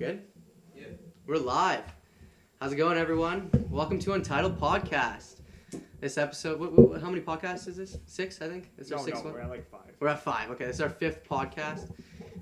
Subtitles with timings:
[0.00, 0.22] good?
[0.74, 0.84] Yeah.
[1.26, 1.84] We're live.
[2.58, 3.50] How's it going, everyone?
[3.68, 5.40] Welcome to Untitled Podcast.
[6.00, 7.98] This episode, wh- wh- how many podcasts is this?
[8.06, 8.74] Six, I think.
[8.78, 9.34] This is our No, sixth no, one.
[9.38, 9.92] we're at like five.
[10.00, 10.50] We're at five.
[10.52, 11.92] Okay, this is our fifth podcast.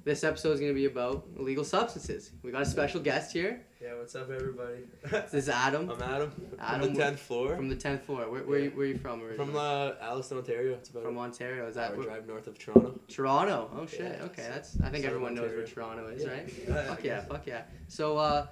[0.04, 2.30] This episode is going to be about illegal substances.
[2.44, 3.66] We got a special guest here.
[4.08, 4.86] Yeah, what's up, everybody?
[5.30, 6.32] This is Adam I'm Adam.
[6.58, 7.56] Adam, from the tenth floor.
[7.56, 8.30] from the tenth floor.
[8.30, 9.20] Where, where, you, where are you from?
[9.20, 9.58] From originally?
[9.58, 10.72] uh, Alliston, Ontario.
[10.74, 11.66] It's about from Ontario.
[11.66, 12.98] Is that hour drive north of Toronto.
[13.06, 13.70] Toronto?
[13.76, 14.16] Oh shit.
[14.18, 14.80] Yeah, okay, that's.
[14.80, 16.30] I think everyone knows where Toronto is, Yeah.
[16.30, 16.54] right?
[16.66, 17.62] Yeah, Fuck yeah, fuck yeah.
[17.88, 18.46] So, uh,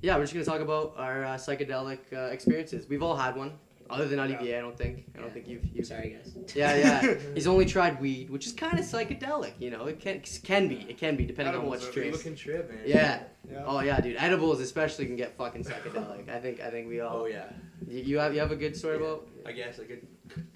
[0.00, 2.88] yeah, we're just gonna talk about our uh, psychedelic uh, experiences.
[2.88, 3.52] We've all had one,
[3.92, 4.58] other than IDVA.
[4.58, 5.04] I don't think.
[5.14, 5.32] I don't Yeah.
[5.34, 5.64] think you've.
[5.74, 6.36] you've Sorry, guys.
[6.54, 7.14] Yeah, yeah.
[7.34, 9.52] He's only tried weed, which is kind of psychedelic.
[9.58, 10.86] You know, it can can be.
[10.88, 12.12] It can be depending on Edibles what are strain.
[12.12, 12.80] Looking trip, man.
[12.86, 13.22] Yeah.
[13.50, 13.62] Yeah.
[13.66, 14.16] Oh yeah, dude.
[14.18, 16.28] Edibles especially can get fucking psychedelic.
[16.28, 16.60] I think.
[16.60, 17.22] I think we all.
[17.22, 17.46] Oh yeah.
[17.86, 19.04] You, you have you have a good story Yeah.
[19.06, 20.06] about I guess a good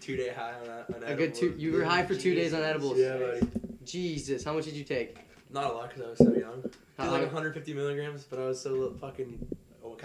[0.00, 1.54] two day high on, a- on a good two.
[1.58, 2.98] You were high for two days on edibles.
[2.98, 3.40] Yeah, buddy.
[3.84, 5.18] Jesus, how much did you take?
[5.50, 6.62] Not a lot because I was so young.
[6.62, 9.46] Did like 150 milligrams, but I was so fucking.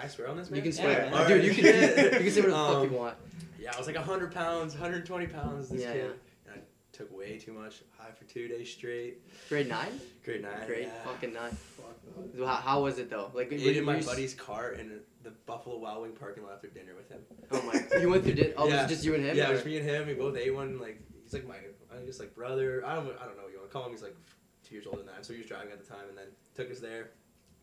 [0.01, 0.57] Can I swear on this, man?
[0.57, 1.27] You can Yeah, swear, man.
[1.27, 1.43] dude.
[1.45, 1.65] You can.
[1.65, 1.71] You
[2.19, 3.17] can say whatever the fuck Um, you want.
[3.59, 5.69] Yeah, I was like 100 pounds, 120 pounds.
[5.69, 6.11] This Yeah, kid.
[6.47, 6.59] And I
[6.91, 7.83] took way too much.
[7.97, 9.19] High for two days straight.
[9.47, 9.99] Grade nine.
[10.25, 10.65] Grade nine.
[10.65, 11.03] Grade yeah.
[11.11, 11.55] fucking nine.
[12.35, 13.29] So how, how was it though?
[13.35, 16.67] Like, ate in my s- buddy's car in the Buffalo Wild Wing parking lot after
[16.67, 17.21] dinner with him.
[17.51, 17.73] Oh my!
[17.73, 18.55] God You went through did?
[18.57, 18.85] Oh, was Yeah.
[18.85, 19.37] it just you and him?
[19.37, 20.07] yeah, it was me and him.
[20.07, 20.79] We both ate one.
[20.79, 21.55] Like he's like my,
[21.95, 22.83] I guess like brother.
[22.85, 23.43] I don't, I don't know.
[23.43, 23.91] what You want to call him?
[23.91, 24.15] He's like
[24.67, 25.25] two years older than that.
[25.25, 27.11] So he was driving at the time, and then took us there,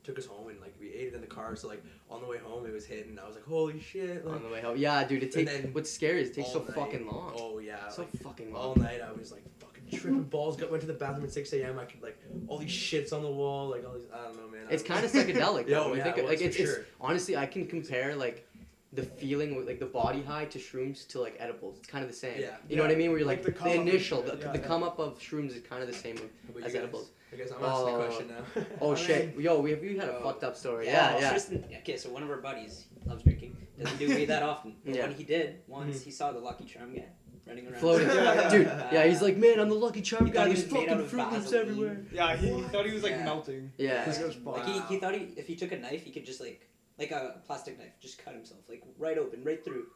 [0.08, 1.54] took us home, and like we ate it in the car.
[1.54, 3.18] So like on the way home, it was hitting.
[3.22, 4.24] I was like, holy shit!
[4.24, 4.76] Like, on the way home.
[4.76, 5.22] Yeah, dude.
[5.22, 5.52] It takes.
[5.72, 7.32] What's scary is it takes so night- fucking long.
[7.36, 8.62] Oh yeah, so like, fucking long.
[8.62, 10.56] all night I was like fucking tripping balls.
[10.56, 11.78] Got went to the bathroom at six a.m.
[11.78, 14.06] I could like all these shits on the wall, like all these.
[14.12, 14.66] I don't know, man.
[14.68, 15.68] I It's kind of psychedelic.
[15.68, 16.84] Yeah, though, when you yeah, think it was like for it's, it's sure.
[17.00, 18.46] honestly I can compare like
[18.94, 21.76] the feeling with like the body high to shrooms to like edibles.
[21.78, 22.40] It's kind of the same.
[22.40, 22.56] Yeah.
[22.70, 23.10] You know what I mean?
[23.10, 24.66] Where you're Like like, the the, come up and initial, the, yeah, the yeah.
[24.66, 26.16] come up of shrooms is kind of the same
[26.64, 27.10] as edibles.
[27.32, 27.98] I guess I'm asking Oh.
[27.98, 28.62] the question now.
[28.80, 29.36] Oh I shit!
[29.38, 30.22] Yo, we have we had a Oh.
[30.22, 30.86] fucked up story.
[30.86, 31.30] Yeah, Yeah, yeah.
[31.30, 33.56] Tristan, okay, so one of our buddies loves drinking.
[33.78, 34.76] Doesn't do weed that often.
[34.84, 35.06] But Yeah.
[35.06, 36.04] when he did, once Mhm.
[36.04, 37.04] he saw the Lucky Charm guy
[37.46, 37.80] running around.
[37.80, 38.48] Floating, Yeah.
[38.50, 38.66] dude.
[38.66, 40.40] Yeah, he's like, man, I'm the lucky charm He guy.
[40.40, 41.68] thought he There's was made out fucking of Froot Loops Vaseline.
[41.68, 42.06] everywhere.
[42.12, 43.24] Yeah, he, he thought he was like Yeah.
[43.24, 43.72] melting.
[43.78, 44.04] Yeah.
[44.06, 46.24] Like, it was Like he, he thought he, if he took a knife, he could
[46.26, 46.64] just like
[46.98, 49.86] like a plastic knife, just cut himself like right open, right through.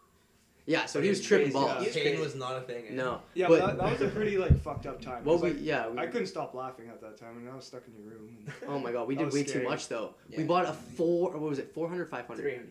[0.64, 1.78] Yeah, so he he was was tripping balls.
[1.80, 2.84] He was Pain was not a thing.
[2.88, 2.94] eh?
[2.94, 3.20] No.
[3.34, 5.24] Yeah, but- but that, that was a pretty like fucked up time.
[5.24, 5.88] Well, we like, yeah.
[5.88, 8.36] We, I couldn't stop laughing at that time, and I was stuck in your room.
[8.46, 10.14] And oh my god, we did was way too much though.
[10.36, 11.32] We bought a four.
[11.32, 11.74] What was it?
[11.74, 12.42] 400, 500?
[12.42, 12.68] 300.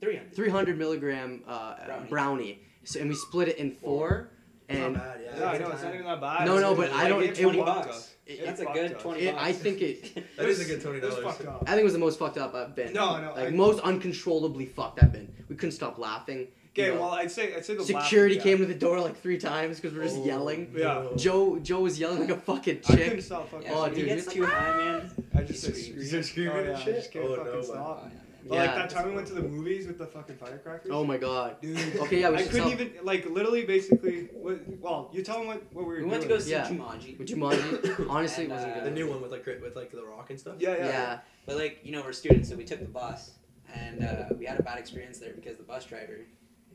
[0.00, 0.34] 300.
[0.34, 2.08] 300 milligram uh, brownie.
[2.08, 2.58] Brownie.
[2.84, 4.30] So, and we split it in four.
[4.68, 5.38] It's not And bad, yeah.
[5.40, 6.46] yeah, I Good it's not even that bad.
[6.46, 8.14] No, no, but I don't- It, it Twenty bucks.
[8.24, 9.02] It- It That's a good us.
[9.02, 9.44] twenty it, bucks.
[9.44, 10.36] I think it.
[10.36, 11.24] That is a good twenty It dollars.
[11.24, 11.62] fucked up.
[11.66, 12.92] I think it was the most fucked up I've been.
[12.92, 13.32] No, no.
[13.34, 15.32] Like I, most uncontrollably fucked I've been.
[15.48, 16.46] We couldn't stop laughing.
[16.76, 17.00] You okay, know.
[17.00, 19.76] well, I'd say I'd say the Security laughing, came to the door like three times
[19.76, 20.72] because we we're just Oh, yelling.
[20.76, 21.06] Yeah.
[21.16, 23.22] Joe Joe was yelling like a fucking I couldn't chick.
[23.22, 23.66] stop fucking.
[23.66, 25.10] Yeah, Oh, dude, he gets it's too like- high, man.
[25.34, 26.08] I just He said screams.
[26.08, 26.14] screaming.
[26.16, 27.98] You screaming oh, and yeah, I just can't Oh, fucking no, stop.
[28.02, 28.16] Yeah, man.
[28.48, 28.60] But Yeah.
[28.64, 30.90] like that time we went to the movies with the fucking firecrackers.
[30.90, 31.60] Oh my god.
[31.60, 31.76] Dude.
[31.96, 34.28] Okay, yeah, we I couldn't tell- even like literally basically.
[34.32, 36.10] What, well, you tell them what, what we were We doing.
[36.10, 36.66] went to go see Yeah.
[36.66, 37.18] Jumanji.
[37.18, 37.60] Would you mind?
[38.08, 38.84] Honestly, it And, wasn't uh, good.
[38.84, 40.54] The new one with like with like the rock and stuff.
[40.58, 40.86] Yeah, yeah.
[40.86, 41.18] Yeah.
[41.46, 43.32] But like you know, we're students, so we took the bus,
[43.74, 46.20] and uh, we had a bad experience there because the bus driver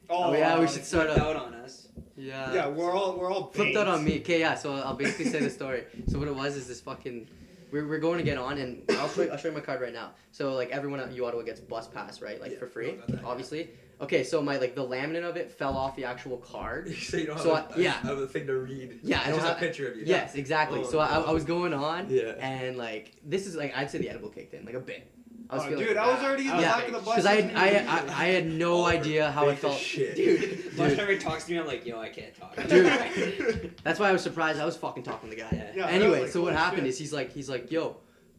[0.09, 1.87] Oh, oh, yeah, we should flipped start out on us.
[2.17, 2.53] Yeah.
[2.53, 4.19] Yeah, we're all we're all flipped out on me.
[4.19, 4.55] Okay, yeah.
[4.55, 5.83] So I'll basically say the story.
[6.07, 7.27] So what it was is this fucking.
[7.71, 9.81] We're, we're going to get on, and I'll show, you, I'll show you my card
[9.81, 10.11] right now.
[10.31, 12.39] So like everyone at U Ottawa gets bus pass, right?
[12.39, 13.27] Like Yeah, for free, I got that, yeah.
[13.27, 13.69] obviously.
[13.99, 16.95] Okay, so my like the laminate of it fell off the actual card.
[17.01, 17.97] so you don't have, So a, I- yeah.
[18.03, 18.99] I have a thing to read.
[19.03, 20.03] Yeah, I don't just have- a picture of you.
[20.05, 20.81] Yes, exactly.
[20.81, 21.19] Oh, so I.
[21.19, 22.33] I was going on, Yeah.
[22.39, 25.11] and like this is like I'd say the edible kicked in like a bit.
[25.49, 26.99] Oh, I was Oh, feeling dude, I was already in the Yeah, back of the
[26.99, 27.15] bus.
[27.15, 29.77] because I, had- I, I I had no Oliver, idea how I felt.
[29.77, 30.15] shit.
[30.15, 30.97] Dude, Bus dude.
[30.97, 32.55] driver talks to me, I'm like, yo, I can't talk.
[32.67, 33.75] Dude.
[33.83, 34.59] That's why I was surprised.
[34.59, 35.49] I was fucking talking to the guy.
[35.51, 35.71] Yeah.
[35.75, 36.87] Yeah, anyway, like, so what happened shit.
[36.89, 37.97] is he's like, he's like, yo.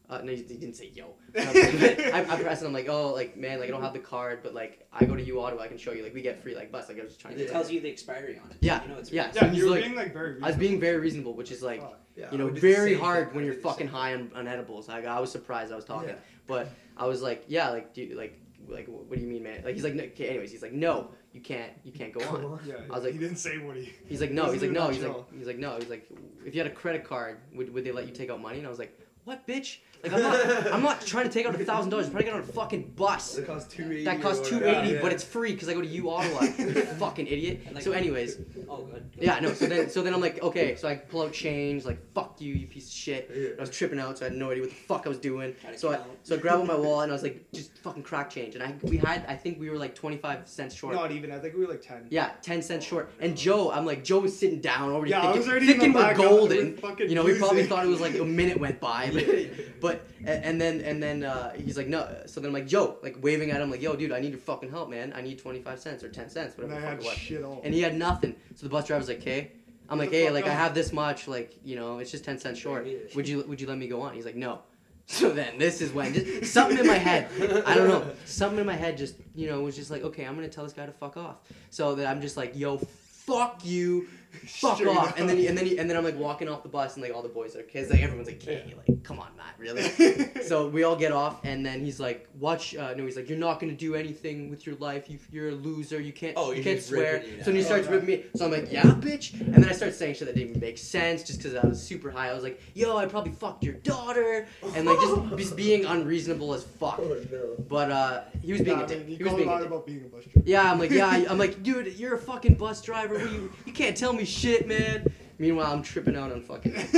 [0.09, 1.06] Uh, no, he he didn't say yo.
[1.06, 3.99] Um, I, I pressed and I'm like, oh, like man, like I don't have the
[3.99, 6.03] card, but like I go to U Ottawa, I can show you.
[6.05, 6.89] Like we get free like bus.
[6.89, 7.41] Like I was just trying to.
[7.43, 7.53] It Yeah.
[7.53, 8.56] tells you the expiry on it.
[8.61, 9.25] Yeah, You know it's yeah.
[9.27, 9.34] real.
[9.34, 10.41] So yeah, you were like- being like very.
[10.43, 11.99] I was being very reasonable, which is like, Fuck.
[12.16, 14.89] Yeah, you know, would do the very hard when you're fucking high on, on edibles.
[14.89, 16.15] Like I was surprised I was talking, Yeah.
[16.47, 19.63] but I was like, yeah, like do you, like like what do you mean, man?
[19.65, 22.36] Like he's like, no, okay, anyways, he's like, no, you can't, you can't go Come
[22.36, 22.45] on.
[22.45, 22.60] on.
[22.66, 23.92] Yeah, I was like- he didn't say what he.
[24.09, 24.51] He's like, no.
[24.53, 24.89] He's like, no.
[24.89, 25.77] He's like, he's like, no.
[25.78, 26.09] He's like,
[26.45, 28.59] if you had a credit card, would, would they let you take out money?
[28.59, 29.78] And I was like, what, bitch?
[30.03, 32.07] Like, I'm not, I'm not trying to take out a thousand dollars.
[32.07, 33.34] I'm trying to get on a fucking bus.
[33.34, 34.04] That costs two eighty.
[34.04, 35.03] That costs two eighty, Yeah, yeah.
[35.03, 36.41] but it's free because I go to U Ottawa.
[36.59, 37.60] You fucking idiot.
[37.75, 38.39] Like, So, anyways,
[38.69, 39.10] Oh, good.
[39.21, 39.53] yeah, no.
[39.53, 40.77] So then, so then I'm like, okay.
[40.77, 43.31] So I pull out change, like, fuck you, you piece of shit.
[43.34, 43.48] Yeah.
[43.59, 45.54] I was tripping out, so I had no idea what the fuck I was doing.
[45.60, 47.77] Try to So I, so I grabbed on my wallet and I was like, just
[47.78, 48.54] fucking crack change.
[48.54, 50.95] And I, we had, I think we were like twenty five cents short.
[50.95, 51.33] Not even.
[51.33, 52.07] I think we were like ten.
[52.10, 53.10] Yeah, ten cents short.
[53.21, 55.87] And Joe, I'm like, Joe was sitting down already Yeah, I thinking, was already thinking
[55.87, 56.57] in the we're back golden.
[56.72, 59.25] with fucking You know, we probably thought it was like a minute went by, but,
[59.81, 62.06] but and, and then and then uh, he's like no.
[62.27, 64.41] So then I'm like yo, like waving at him like yo, dude, I need your
[64.41, 65.12] fucking help, man.
[65.15, 67.10] I need twenty five cents or ten cents, And whatever I the fuck had it
[67.10, 67.18] was.
[67.18, 67.60] shit all.
[67.65, 68.34] And he had nothing.
[68.54, 69.53] So the bus driver's like, okay.
[69.88, 72.24] I'm Get like, hey, fuck like I have this much, like you know, it's just
[72.24, 72.88] ten cents short.
[73.15, 74.15] Would you would you let me go on?
[74.15, 74.60] He's like, no.
[75.09, 77.28] So then this is when just, something in my head,
[77.65, 80.34] I don't know, something in my head just you know was just like, okay, I'm
[80.34, 81.36] gonna tell this guy to fuck off.
[81.71, 84.09] So that I'm just like, yo, fuck you,
[84.47, 85.09] fuck Straight off.
[85.10, 85.18] up.
[85.18, 87.03] And then he, and then he, and then I'm like walking off the bus and
[87.03, 90.42] like all the boys are kids, like everyone's like, okay, like come on, Matt, really?
[90.42, 92.74] so we all get off and then he's like, watch.
[92.77, 95.09] Uh, no, he's like, you're not gonna do anything with your life.
[95.10, 96.00] You, you're a loser.
[96.00, 96.34] You can't.
[96.36, 97.22] Oh, you can't swear.
[97.24, 98.24] you So he starts Oh, ripping me.
[98.34, 99.33] So I'm like, yeah, bitch.
[99.41, 101.80] And then I start saying shit that didn't even make sense just because I was
[101.83, 102.30] super high.
[102.30, 106.53] I was like, yo, I probably fucked your daughter, and like just, just being unreasonable
[106.54, 106.98] as fuck.
[107.00, 107.54] Oh no.
[107.68, 109.06] But uh, he was being Nah, a dick.
[109.06, 109.66] He was being a dick.
[109.66, 110.42] about being a bus driver.
[110.48, 113.18] Yeah, I'm like, yeah, I'm like, dude, you're a fucking bus driver.
[113.18, 115.11] You, you can't tell me shit, man.
[115.39, 116.73] Meanwhile, I'm tripping out on fucking.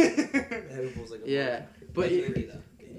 [1.10, 1.62] Like a Yeah,
[1.94, 2.50] but It's it, movie.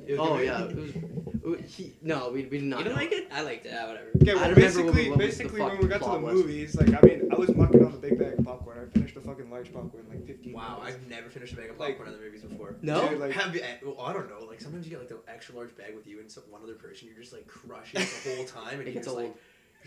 [0.07, 2.79] It oh yeah, it was, it- he, no, we, we did not.
[2.79, 2.99] You don't know.
[2.99, 3.27] like it?
[3.31, 3.73] I liked it.
[3.79, 4.09] Ah, whatever.
[4.21, 6.33] Okay, I well, don't basically, what- what basically when we got to plot the was.
[6.35, 8.77] movies, like I mean, I was mucking on the big bag of popcorn.
[8.79, 10.97] I finished a fucking large popcorn like 15 Wow, minutes.
[10.97, 12.75] I've never finished a bag of Like- popcorn in the movies before.
[12.81, 13.07] No?
[13.07, 14.45] Dude, like, Have you, eh, well, I don't know.
[14.45, 16.73] Like sometimes you get like the extra large bag with you and some one other
[16.75, 17.07] person.
[17.07, 19.25] You're just like crushing the whole time, and It you're gets just old.
[19.27, 19.35] like,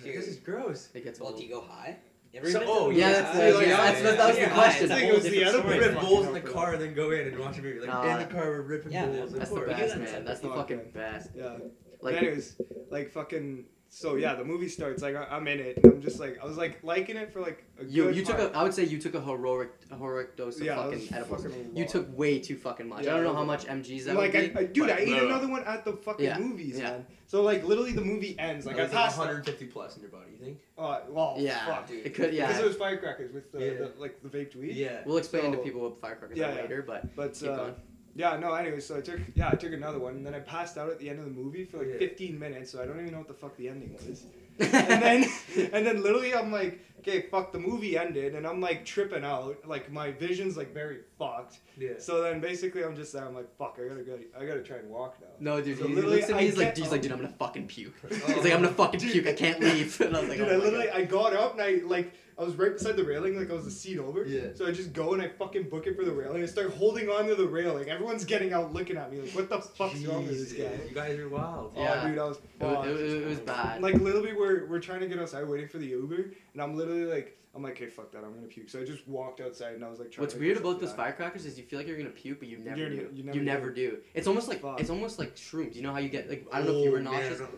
[0.04, 0.88] like, this is gross.
[0.94, 1.38] It gets Well, old.
[1.38, 1.96] do you go high?
[2.32, 4.28] You ever So- oh, to- Yeah, yeah, that's, yeah, that's, yeah, that's, yeah, that's, that
[4.28, 4.48] was yeah.
[4.48, 4.84] the question.
[4.84, 5.62] It's I a think it whole was the different edible.
[5.68, 5.78] story.
[5.78, 7.80] Rip fucking bowls in the car and then go in and watch a movie.
[7.80, 9.30] Like Uh, in the car, we're ripping yeah, bowls.
[9.30, 9.38] man.
[9.38, 10.24] That's the best, man.
[10.24, 10.90] That's the fucking man.
[10.94, 11.30] best.
[11.34, 11.44] Yeah.
[11.52, 11.60] Like,
[12.00, 12.56] Like, anyways,
[12.90, 13.66] like fucking.
[13.94, 15.02] So yeah, the movie starts.
[15.02, 17.42] Like I, I'm in it, and I'm just like I was like liking it for
[17.42, 18.54] like a you, good you took part.
[18.54, 21.12] a, I would say you took a heroic, a heroic dose of yeah, fucking was
[21.12, 21.44] edibles.
[21.44, 23.04] fucking You took way too fucking much.
[23.04, 24.56] Yeah, I don't know how much MGs that like would I, be.
[24.60, 25.22] I, dude, I but- ate Ugh.
[25.24, 26.84] another one at the fucking Yeah, movies, yeah.
[26.84, 27.06] man.
[27.26, 28.64] So like literally the movie ends.
[28.64, 29.18] Like I Like, like passed.
[29.18, 30.30] 150 plus in your body.
[30.32, 30.58] You think?
[30.78, 32.06] Uh, well, yeah, fuck, dude.
[32.06, 32.32] it could.
[32.32, 32.46] yeah.
[32.46, 33.70] Because it was firecrackers with the, Yeah.
[33.74, 34.74] the like the vaped weed.
[34.74, 35.02] Yeah.
[35.04, 36.60] we'll explain to people what firecrackers Yeah, are yeah.
[36.62, 37.74] later, but But keep uh, going.
[38.14, 38.52] Yeah, no.
[38.54, 40.98] Anyway, so I took yeah I took another one, and then I passed out at
[40.98, 41.98] the end of the movie for like Yeah.
[41.98, 42.70] 15 minutes.
[42.72, 44.24] So I don't even know what the fuck the ending was.
[44.58, 45.24] and then
[45.72, 47.52] and then literally I'm like, okay, fuck.
[47.52, 49.66] The movie ended, and I'm like tripping out.
[49.66, 51.58] Like my vision's like very fucked.
[51.78, 51.92] Yeah.
[51.98, 53.78] So then basically I'm just I'm like, fuck.
[53.82, 54.18] I gotta go.
[54.38, 55.28] I gotta try and walk now.
[55.40, 56.42] no, dude, So he literally, looks at me.
[56.42, 57.94] I He's like, get he's like, dude, I'm gonna fucking puke.
[58.04, 58.08] Oh.
[58.14, 59.12] He's like, I'm gonna fucking Dude.
[59.12, 59.26] puke.
[59.26, 59.98] I can't leave.
[60.02, 60.96] And I was like, Dude, oh I literally God.
[61.00, 63.66] I got up and I like I was right beside the railing, like I was
[63.66, 64.24] a seat over.
[64.26, 64.48] Yeah.
[64.54, 66.42] So I just go and I fucking book it for the railing.
[66.42, 67.88] I start holding on to the railing.
[67.90, 70.72] Everyone's getting out looking at me like, what the fuck's wrong with this guy?
[70.88, 71.72] You guys are wild.
[71.76, 72.00] Oh, yeah.
[72.04, 72.86] Oh, dude, I was It was, fucked.
[72.86, 73.82] it, was, it was bad.
[73.82, 77.04] Like literally, we're we're trying to get outside, waiting for the Uber, and I'm literally
[77.04, 78.70] like, I'm like, okay, fuck that, I'm gonna puke.
[78.70, 80.92] So I just walked outside and I was like, trying What's to weird about those
[80.94, 83.08] firecrackers is you feel like you're gonna puke, but you never You're- do.
[83.14, 83.98] you You never never, do.
[84.14, 84.80] It's almost like Fuck.
[84.80, 85.74] it's almost like shrooms.
[85.74, 87.40] You know how you get like I don't know if you oh, were nauseous.
[87.40, 87.48] man,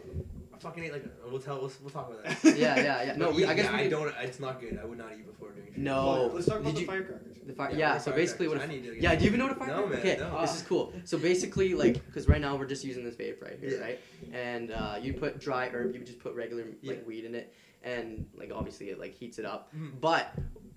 [0.64, 0.76] nauseous.
[0.76, 2.56] I don't- I fucking ate like a, we'll tell we'll, we'll talk about that.
[2.58, 3.16] Yeah, yeah, yeah.
[3.16, 4.14] No, we, I guess yeah, we I don't.
[4.22, 4.78] It's not good.
[4.82, 5.66] I would not eat before doing.
[5.68, 5.78] shit.
[5.78, 6.06] No.
[6.06, 7.30] Well, let's talk about Did the you- firecrackers.
[7.46, 8.82] The fire, Yeah, yeah, what so basically what firecrackers?
[8.86, 9.90] a, I need to get yeah, do you even know what a No, firecracker?
[10.06, 10.40] man, okay, no.
[10.40, 10.92] this is cool.
[11.04, 13.84] So basically, like, because right now we're just using this vape right here, Yeah.
[13.84, 14.00] right?
[14.32, 17.06] And uh, you put dry herb, you just put regular like Yeah.
[17.06, 17.52] weed in it,
[17.82, 19.74] and like obviously it like heats it up.
[19.76, 20.00] Mhm.
[20.00, 20.32] But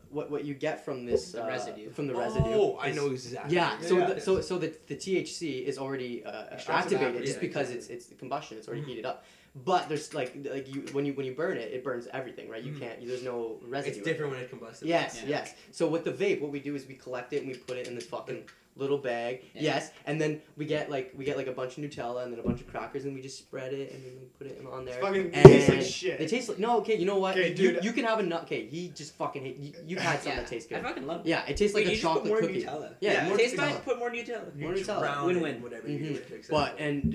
[0.10, 1.90] what what you get from this The uh, residue.
[1.92, 2.76] from the oh, residue?
[2.82, 3.56] I know exactly.
[3.56, 4.14] Yeah, Yeah, so yeah.
[4.16, 7.96] The, so so the, the THC is already uh, activated just yeah, because exactly.
[7.96, 8.58] it's it's combustion.
[8.58, 8.88] It's already Mhm.
[8.88, 9.24] heated up.
[9.56, 12.62] But there's like like you when you when you burn it, it burns everything, right?
[12.64, 12.80] You Mhm.
[12.80, 13.08] can't.
[13.08, 13.98] There's no residue.
[13.98, 14.88] It's different when it combusted.
[14.88, 15.30] Yes, Yeah.
[15.30, 15.54] yes.
[15.72, 17.88] So with the vape, what we do is we collect it and we put it
[17.88, 18.44] in this fucking
[18.78, 19.42] little bag.
[19.54, 19.62] Yeah.
[19.62, 22.40] Yes, and then we get like we get like a bunch of Nutella and then
[22.40, 24.86] a bunch of crackers and we just spread it and then we put it on
[24.86, 24.96] there.
[24.96, 26.20] It's fucking and tastes like shit.
[26.20, 26.78] They taste like no.
[26.80, 27.38] Okay, you know what?
[27.38, 27.84] Okay, you, dude.
[27.84, 28.44] you can have a nut.
[28.44, 29.58] Okay, he just fucking hate.
[29.58, 30.44] You, you've had some yeah.
[30.44, 30.78] that good.
[30.78, 31.28] I fucking love it.
[31.28, 32.64] Yeah, it tastes like Wait, a you just put chocolate more cookie.
[32.64, 32.94] Nutella.
[33.02, 33.58] Yeah, Yeah, more Taste Nutella.
[33.58, 34.56] bad, put more Nutella.
[34.56, 35.00] More You Nutella.
[35.00, 35.56] drown Win-win.
[35.56, 37.14] in Whatever you do, it takes But and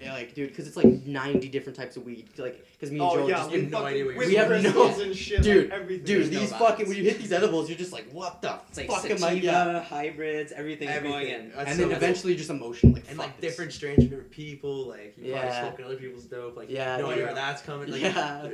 [0.00, 2.28] yeah, like dude, because it's like ninety different types of weed.
[2.38, 4.18] Like because me and Oh Joe yeah, just we have no fucking- idea what you're
[4.18, 6.04] with We have no- and shit, Dude, like everything.
[6.06, 8.58] dude, There's no these fucking when you hit these edibles, you're just like, what the
[8.68, 9.32] It's like fuck sativa, am I?
[9.40, 9.82] Yeah.
[9.82, 11.44] hybrids, everything's going Everything.
[11.46, 11.52] in.
[11.54, 13.50] That's And so then eventually just emotional, like and like this.
[13.50, 14.86] different strains from different people.
[14.88, 15.40] Like you Yeah.
[15.42, 16.56] probably smoking other people's dope.
[16.56, 17.24] Like Yeah, no idea yeah.
[17.26, 17.90] where that's coming.
[17.90, 18.48] Like, Yeah.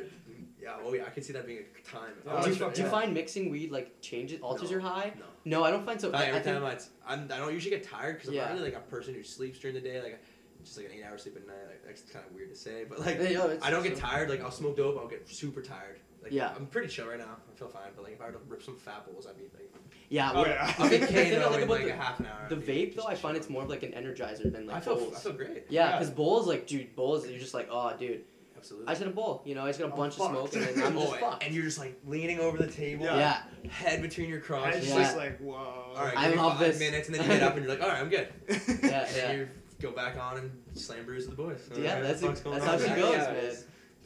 [0.62, 0.76] Yeah.
[0.84, 2.12] Oh yeah, I can see that being a time.
[2.28, 4.70] Oh, do, you, sure, do you find mixing weed like changes, alters No.
[4.72, 5.14] your high?
[5.18, 5.24] No.
[5.58, 6.10] No, I don't find so.
[6.10, 6.64] Like, I, every I think, time
[7.06, 8.44] I, I'm, I don't usually get tired because I'm Yeah.
[8.44, 10.02] not really like a person who sleeps during the day.
[10.02, 10.22] Like
[10.64, 11.56] just like an eight hour sleep at night.
[11.68, 14.28] Like that's kind of weird to say, but like Yeah, it's- I don't get tired.
[14.30, 16.00] Like I'll smoke dope, I'll get super tired.
[16.22, 16.52] Like Yeah.
[16.54, 17.36] I'm pretty chill right now.
[17.50, 17.90] I feel fine.
[17.96, 19.70] But like if I were to rip some fat bowls, I'd be like
[20.10, 20.74] Yeah, Oh what- yeah.
[20.78, 21.14] I'll get The I KO
[21.50, 22.48] like in about like the- a half an hour.
[22.48, 24.80] the vape just though, I find it's more of like an energizer than like I
[24.80, 25.14] feel bowls.
[25.16, 25.64] I feel great.
[25.68, 25.92] yeah, Yeah.
[25.98, 28.22] because bowls, like, dude, bowls, you're just like, oh, dude,
[28.56, 28.88] Absolutely.
[28.88, 29.40] I just had a bowl.
[29.46, 31.12] You know, I just got a I'm bunch of smoke, and then I'm oh, just
[31.12, 31.44] and- fucked.
[31.44, 33.40] and you're just like leaning over the table, Yeah.
[33.64, 34.74] yeah, head between your And crotch.
[34.74, 34.96] it's Yeah.
[34.98, 35.54] just like whoa.
[35.56, 36.78] All right, I give me love five this.
[36.78, 38.28] minutes, and then you get up and you're like, all right, I'm good.
[38.82, 39.44] yeah, And yeah
[39.80, 41.68] go back on and slam brews with the boys.
[41.76, 43.56] Yeah, right, that's, that's, that's how she goes, yeah, man.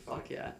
[0.07, 0.53] Fuck yeah.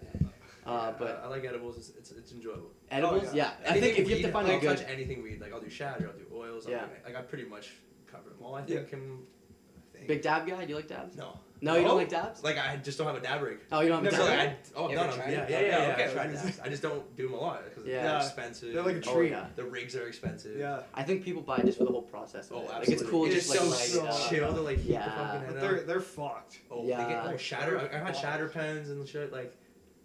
[0.67, 1.77] Uh, but I like edibles.
[1.77, 2.71] It's it's, it's enjoyable.
[2.91, 3.51] Edibles, oh, yeah.
[3.63, 3.73] yeah.
[3.73, 5.61] I think if you have to find I'll a good touch anything weed, like I'll
[5.61, 6.67] do shatter, I'll do oils.
[6.69, 6.83] Yeah.
[6.83, 7.73] I'll like I pretty much
[8.11, 8.55] cover them all.
[8.55, 8.89] I think.
[8.91, 10.07] Yeah.
[10.07, 10.65] Big dab guy?
[10.65, 11.17] Do you like dabs?
[11.17, 11.39] No.
[11.65, 12.45] No, you don't like dabs.
[12.45, 13.59] Like I just don't have a dab rig.
[13.73, 14.29] Oh, you don't have a dab.
[14.29, 15.93] Like, I, oh, no, no, yeah, yeah, yeah, yeah.
[15.95, 16.61] Okay, I dabs.
[16.61, 18.03] I just don't do them a lot because yeah.
[18.03, 18.75] they're expensive.
[18.75, 19.31] They're like a oh, treat.
[19.31, 19.47] yeah.
[19.57, 20.59] The rigs are expensive.
[20.59, 20.83] Yeah.
[20.93, 22.51] I think people buy just for the whole process.
[22.53, 22.79] Oh, absolutely.
[22.79, 23.25] Like it's cool.
[23.25, 24.49] It's just, just like, so chill.
[24.49, 25.43] Uh, they're like yeah.
[25.47, 26.59] But they're they're fucked.
[26.71, 27.03] Oh, yeah.
[27.03, 27.79] They get, oh, shatter.
[27.79, 29.57] I've had shatter pens and shit like.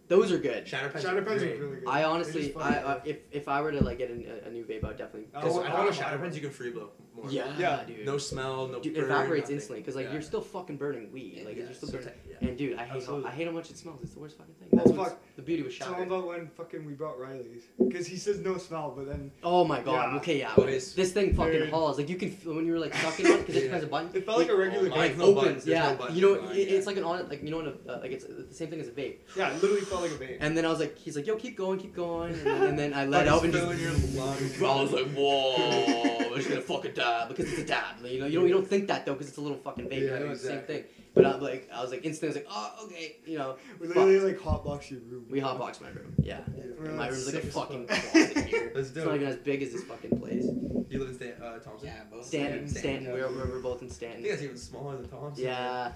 [0.09, 0.67] Those are good.
[0.67, 1.83] Shatter Pen's shatter Pen's really good.
[1.87, 4.83] I honestly, I, uh, if if I were to like get a, a new vape,
[4.83, 5.29] I would definitely.
[5.35, 6.35] Oh, I want a Pen's.
[6.35, 7.29] You can free blow more.
[7.29, 8.05] Yeah, yeah, dude.
[8.05, 8.79] No smell, no.
[8.79, 9.55] Dude, burn, evaporates nothing.
[9.55, 10.13] instantly because like yeah.
[10.13, 11.43] you're still fucking burning weed.
[11.45, 11.91] Like yeah, you're still.
[11.91, 12.09] Burning,
[12.41, 13.25] and dude, I hate Absolutely.
[13.25, 13.99] how, I hate how much it smells.
[14.01, 14.69] It's the worst fucking thing.
[14.79, 15.19] Oh, well, fuck.
[15.35, 15.93] The beauty was shot.
[15.93, 19.31] Tell about when fucking we brought Riley's because he says no smell, but then.
[19.43, 20.11] Oh my god.
[20.11, 20.17] Yeah.
[20.17, 20.51] Okay, yeah.
[20.55, 21.97] But it's this thing fucking very- hauls.
[21.97, 23.87] Like you can feel when you were like sucking on it because it has a
[23.87, 24.09] button.
[24.13, 24.89] It felt like a regular.
[24.89, 25.65] Like, no opens.
[25.65, 25.95] yeah.
[25.99, 28.11] no you know, it, it's like an on like you know, when a, uh, like
[28.11, 29.17] it's the same thing as a vape.
[29.35, 30.37] yeah, it literally felt like a vape.
[30.39, 32.33] And then I was like, he's like, yo, keep going, keep going.
[32.33, 33.79] And, then- and then I let out and just.
[33.79, 33.91] your
[34.21, 34.61] lungs.
[34.61, 37.95] I was like, whoa, I'm just gonna fucking dab because it's a dab.
[38.05, 40.01] You know, you don't you don't think that though because it's a little fucking vape.
[40.01, 40.75] Yeah, the same exactly.
[40.75, 40.83] thing.
[41.13, 43.55] But I'm like, I was like, instantly, I was like, oh, okay, you know.
[43.79, 44.45] We literally fucked.
[44.45, 45.25] like hotbox your room.
[45.29, 46.41] We hotbox my room, yeah.
[46.79, 48.71] my my room's like a fucking closet here.
[48.75, 50.45] Let's do it's not even as big as this fucking place.
[50.89, 51.87] You live in Stan- uh, Thompson?
[51.87, 52.25] Yeah, both.
[52.25, 53.03] Stanton, Stanton.
[53.05, 53.13] Stanton.
[53.13, 54.19] We're, we're both in Stanton.
[54.19, 55.43] I think that's even smaller than Thompson.
[55.43, 55.91] Yeah.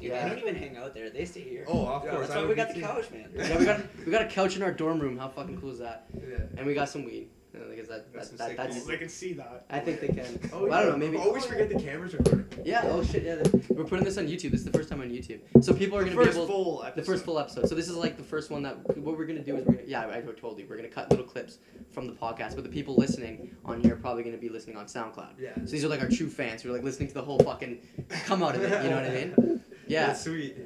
[0.00, 0.24] Yeah.
[0.24, 1.10] They don't even hang out there.
[1.10, 1.64] They stay here.
[1.68, 2.26] Oh, of course.
[2.26, 3.30] That's why we got the couch, man.
[3.36, 5.16] yeah, we got we got a couch in our dorm room.
[5.16, 6.06] How fucking cool is that?
[6.12, 6.38] Yeah.
[6.56, 7.28] And we got some weed.
[7.54, 9.66] No, because that, that, that, that's they can see that.
[9.68, 10.40] I think they can.
[10.54, 10.96] oh, well, I don't know.
[10.96, 12.46] Maybe always forget the cameras recording.
[12.64, 12.82] Yeah.
[12.84, 13.24] Oh shit.
[13.24, 13.42] Yeah.
[13.68, 14.52] We're putting this on YouTube.
[14.52, 16.46] This is the first time on YouTube, so people are the gonna be able.
[16.46, 16.84] Full.
[16.94, 17.68] The first full episode.
[17.68, 19.86] So this is like the first one that what we're gonna do is we're gonna
[19.86, 21.58] yeah I, told you we're gonna cut little clips
[21.90, 24.86] from the podcast, but the people listening on here are probably gonna be listening on
[24.86, 25.38] SoundCloud.
[25.38, 25.54] Yeah.
[25.56, 27.80] So these are like our true fans who are like listening to the whole fucking
[28.24, 28.82] come out of it.
[28.82, 29.58] You know what I mean?
[29.88, 30.06] Yeah.
[30.06, 30.56] That's sweet.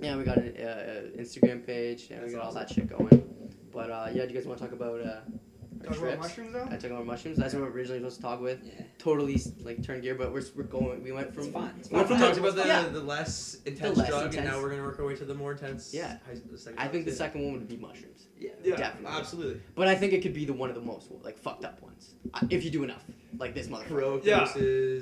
[0.00, 3.22] Yeah, we got an uh, Instagram page and we got all that shit going.
[3.70, 5.00] But uh, yeah, do you guys want to talk about?
[5.00, 5.20] Uh,
[5.82, 6.56] Talk about mushrooms.
[6.70, 7.38] I took more mushrooms.
[7.38, 8.60] That's what we are originally supposed to talk with.
[8.62, 8.84] Yeah.
[8.98, 11.02] Totally like turn gear, but we're, we're going.
[11.02, 11.74] We went from it's fine.
[11.78, 12.00] It's fun.
[12.00, 12.88] We from talked about the, yeah.
[12.88, 14.36] the less intense the less drug, intense.
[14.36, 15.92] and now we're gonna work our way to the more intense.
[15.92, 16.18] Yeah.
[16.26, 16.38] High,
[16.78, 18.26] I think the second one would be mushrooms.
[18.38, 18.50] Yeah.
[18.62, 18.76] yeah.
[18.76, 19.18] Definitely.
[19.18, 19.60] Absolutely.
[19.74, 22.14] But I think it could be the one of the most like fucked up ones
[22.34, 23.04] uh, if you do enough.
[23.38, 23.84] Like this mother.
[23.86, 24.20] Pro.
[24.22, 24.46] Yeah.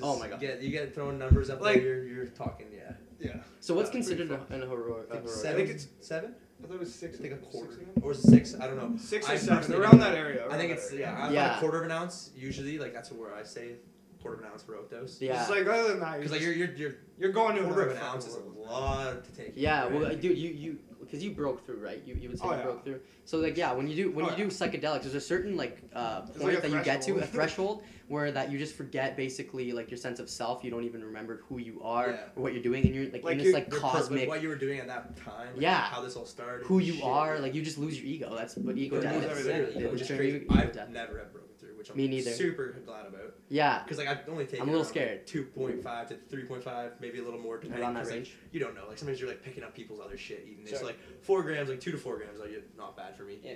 [0.03, 0.41] Oh my god.
[0.41, 1.83] Yeah, you get thrown numbers up like, there.
[1.83, 2.69] You're, you're talking.
[2.73, 2.93] Yeah.
[3.19, 3.37] Yeah.
[3.61, 5.05] So what's uh, considered a, an horror?
[5.11, 6.35] I think, horror I think it's seven.
[6.63, 7.19] I thought it was six.
[7.19, 8.55] I think a quarter six or six.
[8.61, 8.99] I don't know.
[8.99, 9.75] Six or I seven.
[9.75, 10.43] Around that area.
[10.43, 11.17] Around I think it's yeah.
[11.19, 11.49] I'm yeah.
[11.49, 12.79] Like a quarter of an ounce usually.
[12.79, 13.77] Like that's where I say
[14.21, 15.21] quarter of an ounce for dose.
[15.21, 15.41] Yeah.
[15.41, 17.97] It's like other than that, because like you're you're you're, you're going to quarter of
[17.97, 19.53] an ounce is a lot to take.
[19.57, 19.87] Yeah.
[19.87, 20.79] Well, dude, you you
[21.11, 22.01] because you broke through, right?
[22.07, 22.63] You, you would say oh, you yeah.
[22.63, 23.01] broke through.
[23.25, 24.45] So like yeah, when you do when oh, you yeah.
[24.45, 27.83] do psychedelics, there's a certain like uh, point like that you get to a threshold
[28.07, 30.63] where that you just forget basically like your sense of self.
[30.63, 32.21] You don't even remember who you are yeah.
[32.37, 34.29] or what you're doing, and you're like, like in this like cosmic.
[34.29, 35.49] what you were doing at that time.
[35.55, 35.81] Like, yeah.
[35.81, 36.67] How this all started.
[36.67, 37.05] Who you shit.
[37.05, 38.35] are, like you just lose your ego.
[38.37, 39.49] That's what ego does.
[40.77, 41.50] I've never ever broken
[41.81, 42.31] which I'm Me neither.
[42.31, 43.35] super glad about.
[43.49, 43.83] Yeah.
[43.83, 44.61] Because like I've only taken.
[44.61, 45.27] I'm a little scared.
[45.27, 47.83] Two point five to three point five, maybe a little more depending.
[47.87, 48.29] on that range.
[48.29, 48.87] Like, you don't know.
[48.87, 50.67] Like sometimes you're like picking up people's other shit, eating.
[50.67, 53.39] It's like four grams, like two to four grams, like not bad for me.
[53.43, 53.55] Yeah.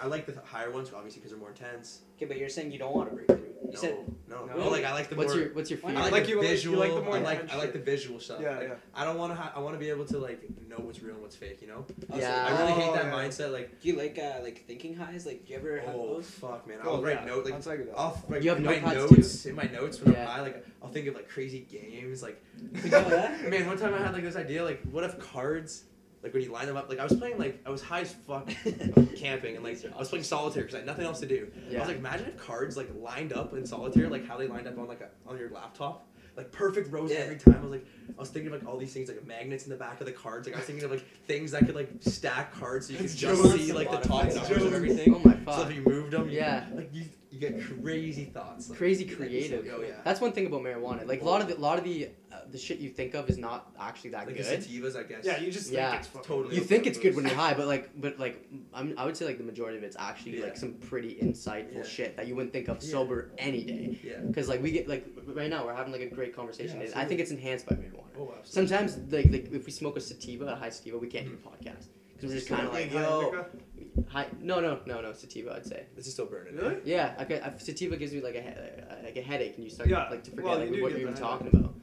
[0.00, 2.02] I, I like the higher ones obviously because they're more intense.
[2.16, 3.50] Okay, but you're saying you don't want to break through.
[3.70, 3.96] You said
[4.28, 4.46] no.
[4.46, 4.56] no.
[4.56, 4.68] no.
[4.68, 5.90] Like I like the what's more, your what's your fear?
[5.90, 6.76] I like, like the you, visual.
[6.76, 8.40] You like the more I like I like the visual stuff.
[8.40, 8.74] Yeah, like, yeah.
[8.94, 9.40] I don't want to.
[9.40, 11.60] Ha- I want to be able to like know what's real and what's fake.
[11.62, 11.84] You know.
[12.10, 12.46] Also, yeah.
[12.48, 13.52] I really hate that mindset.
[13.52, 13.80] Like.
[13.80, 15.26] Do you like uh, like thinking highs?
[15.26, 16.30] Like, do you ever have oh, those?
[16.30, 16.78] fuck, man!
[16.82, 17.34] Oh, I'll oh, write yeah.
[17.34, 19.50] like I'll write you have my notes too.
[19.50, 20.22] in my notes when yeah.
[20.22, 20.40] I'm high.
[20.42, 22.22] Like I'll think of like crazy games.
[22.22, 24.64] Like, man, one time I had like this idea.
[24.64, 25.84] Like, what if cards
[26.22, 28.12] like when you line them up, like I was playing like I was high as
[28.12, 28.48] fuck
[29.16, 31.50] camping and like I was playing solitaire because I had nothing else to do.
[31.68, 31.78] Yeah.
[31.78, 34.66] I was like, imagine if cards like lined up in solitaire, like how they lined
[34.66, 37.18] up on like a, on your laptop, like perfect rows yeah.
[37.18, 37.56] every time.
[37.56, 39.76] I was like, I was thinking of like all these things like magnets in the
[39.76, 40.46] back of the cards.
[40.46, 43.16] Like I was thinking of like things that could like stack cards so you could
[43.16, 45.14] just see like the top numbers of everything.
[45.14, 45.54] Oh my fuck!
[45.54, 48.68] So if you moved them, yeah, you, like you you get crazy thoughts.
[48.68, 49.64] Like, crazy creative.
[49.64, 49.94] Like, oh yeah.
[50.04, 51.06] That's one thing about marijuana.
[51.06, 52.10] Like a lot of the lot of the
[52.50, 54.44] the shit you think of is not actually that like good.
[54.44, 55.24] sativas, I guess.
[55.24, 55.90] Yeah, you just yeah.
[55.90, 56.54] think it's totally.
[56.54, 59.24] You think it's good when you're high, but like, but like, I'm, i would say
[59.24, 60.44] like the majority of it's actually yeah.
[60.44, 61.82] like some pretty insightful yeah.
[61.84, 63.98] shit that you wouldn't think of sober any day.
[64.02, 64.18] Yeah.
[64.18, 66.82] Because like we get like right now we're having like a great conversation.
[66.94, 68.04] I think it's enhanced by marijuana.
[68.18, 68.68] Oh, absolutely.
[68.68, 71.36] Sometimes like, like if we smoke a sativa, a high sativa, we can't mm-hmm.
[71.36, 71.68] do a mm-hmm.
[71.68, 71.86] podcast
[72.20, 73.46] because we're just kind of like, like yo,
[74.08, 75.54] high, no, no, no, no, sativa.
[75.54, 76.56] I'd say this is still burning.
[76.56, 76.80] Really?
[76.84, 80.08] Yeah, like a, sativa gives me like a like a headache, and you start yeah.
[80.10, 81.74] like to forget well, like, what you're even talking about.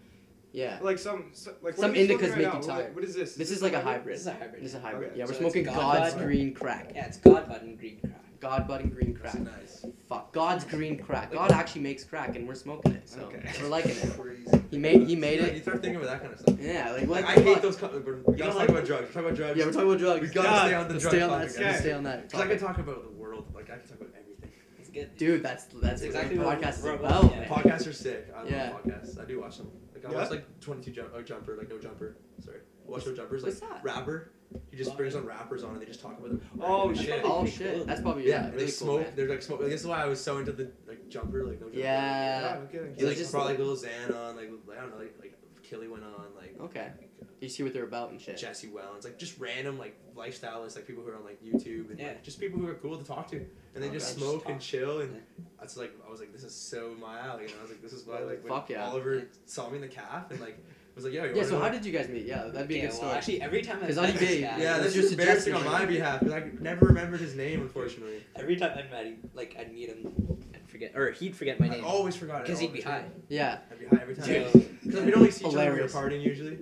[0.52, 0.80] Yeah.
[0.82, 2.60] Like some, like some indicas right make now?
[2.60, 2.96] you tired.
[2.96, 3.36] What is this?
[3.36, 4.16] This, is, this is like a hybrid?
[4.16, 4.64] This is a hybrid.
[4.64, 5.10] This is a hybrid.
[5.12, 6.28] Okay, yeah, so we're smoking God God's button.
[6.28, 6.92] green crack.
[6.96, 8.22] Yeah, it's God button green crack.
[8.40, 9.34] God button green crack.
[9.34, 9.94] That's nice.
[10.10, 10.32] Fuck.
[10.32, 11.32] God's green crack.
[11.32, 13.52] God actually makes crack, and we're smoking it, so okay.
[13.62, 14.62] we're liking it.
[14.70, 15.56] He made he made yeah, it.
[15.56, 16.56] You start thinking about that kind of stuff.
[16.60, 17.24] Yeah, like what?
[17.24, 17.78] Like, I hate those.
[17.78, 19.08] Co- we're, we gotta talk like, about drugs.
[19.08, 19.58] We're talking about drugs.
[19.58, 20.22] Yeah, we're talking about drugs.
[20.22, 21.08] We gotta stay on the drugs.
[21.08, 21.60] Stay on that.
[21.60, 21.80] Yeah.
[21.80, 22.32] Stay on that.
[22.32, 23.46] Cause I can talk about the world.
[23.56, 24.52] Like I can talk about everything.
[24.80, 25.18] It's good.
[25.18, 27.32] Dude, that's that's exactly what podcasts are about.
[27.46, 28.28] Podcasts are sick.
[28.36, 29.20] I love podcasts.
[29.20, 29.72] I do watch them.
[30.04, 30.22] Like I Yeah?
[30.22, 32.16] watch like 22 jump, oh, jumper, like no jumper.
[32.44, 33.44] Sorry, I watch no jumpers.
[33.44, 33.84] What's like that?
[33.84, 34.32] rapper.
[34.72, 36.42] He just brings on rappers on and they just talk about them.
[36.62, 37.06] Oh, oh shit.
[37.06, 37.22] shit.
[37.26, 37.86] Oh shit, cool.
[37.86, 38.72] that's probably Yeah, yeah, really they cool.
[38.72, 39.02] smoke.
[39.02, 39.14] man.
[39.16, 39.60] They're like smoke.
[39.62, 41.80] This is why I was so into the like jumper, like no jumper.
[41.80, 42.42] Yeah.
[42.42, 42.96] Yeah, no kidding.
[42.96, 45.37] He like just- brought like Lil Xan on, like I don't know, like like
[45.70, 48.38] Killy went on, like Okay, like, uh, you see what they're about and shit.
[48.38, 52.00] Jesse Wellens, like just random like lifestyleists, like people who are on like YouTube and
[52.00, 52.08] Yeah.
[52.08, 53.48] like, just people who are cool to talk to, and
[53.84, 53.96] they Okay.
[53.98, 54.52] just Just smoke talk.
[54.54, 55.20] and chill, and Yeah.
[55.60, 57.94] that's like I was like this is so my alley, and I was like this
[57.94, 58.88] is why like when Fuck yeah.
[58.90, 59.22] Oliver Yeah.
[59.46, 60.58] saw me in the calf and like
[60.96, 62.26] was like yo you Yeah, so how did you guys meet?
[62.26, 63.12] Yeah, that'd be a Yeah, good well, story.
[63.14, 65.64] actually, every time I 'Cause met Adi this yeah, It this was is embarrassing on
[65.66, 68.24] my behalf because I never remembered his name unfortunately.
[68.36, 70.06] every time I met him, like I'd meet him
[70.54, 71.74] and forget, or he'd forget my name.
[71.74, 72.44] I name always forgot it.
[72.46, 73.02] because he'd be always.
[73.04, 73.06] high.
[73.30, 74.26] yeah, I'd be high every time.
[74.26, 74.80] Dude.
[74.84, 76.58] Because we'd only see each other when we were partying usually.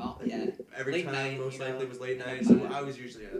[0.00, 2.44] Oh yeah, Every Late time, night, most you know, likely, was late and night.
[2.44, 2.68] So.
[2.72, 3.30] I was usually uh,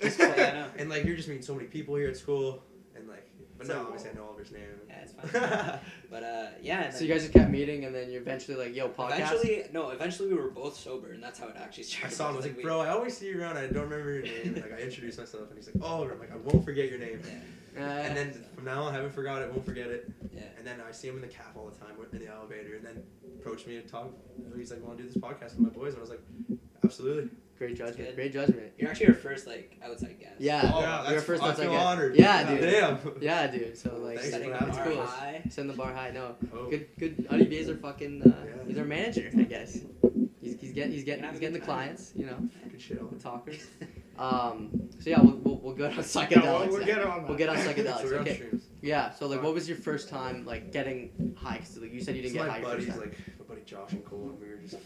[0.00, 0.38] like fucked.
[0.38, 2.62] Yeah, And like you're just meeting so many people here at school,
[2.94, 4.62] and like, but So- now obviously I know Oliver's name.
[4.88, 5.78] Yeah, it's fine.
[6.10, 6.90] But uh, yeah.
[6.90, 9.16] So then you guys just kept meeting, and then you eventually like, yo, podcast.
[9.32, 9.88] Eventually, no.
[9.90, 12.06] Eventually, we were both sober, and that's how it actually started.
[12.06, 12.16] I started.
[12.16, 12.34] saw him.
[12.34, 13.56] I was Like, like, we- bro, I always see you around.
[13.56, 14.34] I don't remember your name.
[14.44, 16.12] And, like I introduced myself, and he's like, Oliver.
[16.12, 17.20] I'm like, I won't forget your name.
[17.24, 17.32] Yeah,
[17.76, 19.50] And then from now on, I haven't forgot it.
[19.50, 20.10] Won't forget it.
[20.32, 20.42] yeah.
[20.58, 22.84] And then I see him in the caf all the time in the elevator, and
[22.86, 23.02] then
[23.40, 24.10] approached me to talk.
[24.56, 26.22] He's like, "Want to do this podcast with my boys?" And I was like,
[26.84, 28.72] "Absolutely." great judgment, great judgment.
[28.76, 30.34] You're actually our first like outside guest.
[30.40, 31.86] Yeah, Oh, you're that's- first I outside feel guest.
[31.86, 32.16] honored.
[32.16, 32.60] Yeah, dude.
[32.60, 32.98] Damn.
[33.20, 33.78] Yeah, dude.
[33.78, 35.02] So like, Thanks Setting the bar cool.
[35.06, 35.42] high.
[35.50, 36.10] Setting the bar high.
[36.10, 36.68] No, Oh.
[36.68, 37.26] good, good.
[37.30, 38.22] Honey Bays are fucking.
[38.22, 38.64] Uh, Yeah.
[38.66, 39.78] He's our manager, I guess.
[40.42, 42.12] He's, he's getting, he's getting, he's getting the clients.
[42.16, 43.10] You know, Good shit.
[43.12, 43.64] the talkers.
[44.18, 44.88] Um.
[45.00, 46.68] So yeah, we'll, we'll, we'll go on Yeah, psychedelics.
[46.68, 47.28] we'll, we'll get on that.
[47.28, 48.04] We'll get on psychedelics.
[48.04, 48.42] we're on Okay.
[48.82, 49.10] Yeah.
[49.12, 51.58] So like, what was your first time like getting high?
[51.58, 53.08] 'Cause, like you said you didn't So get my high your buddies, first time.
[53.10, 54.76] like my buddy Josh and Cole, and we were just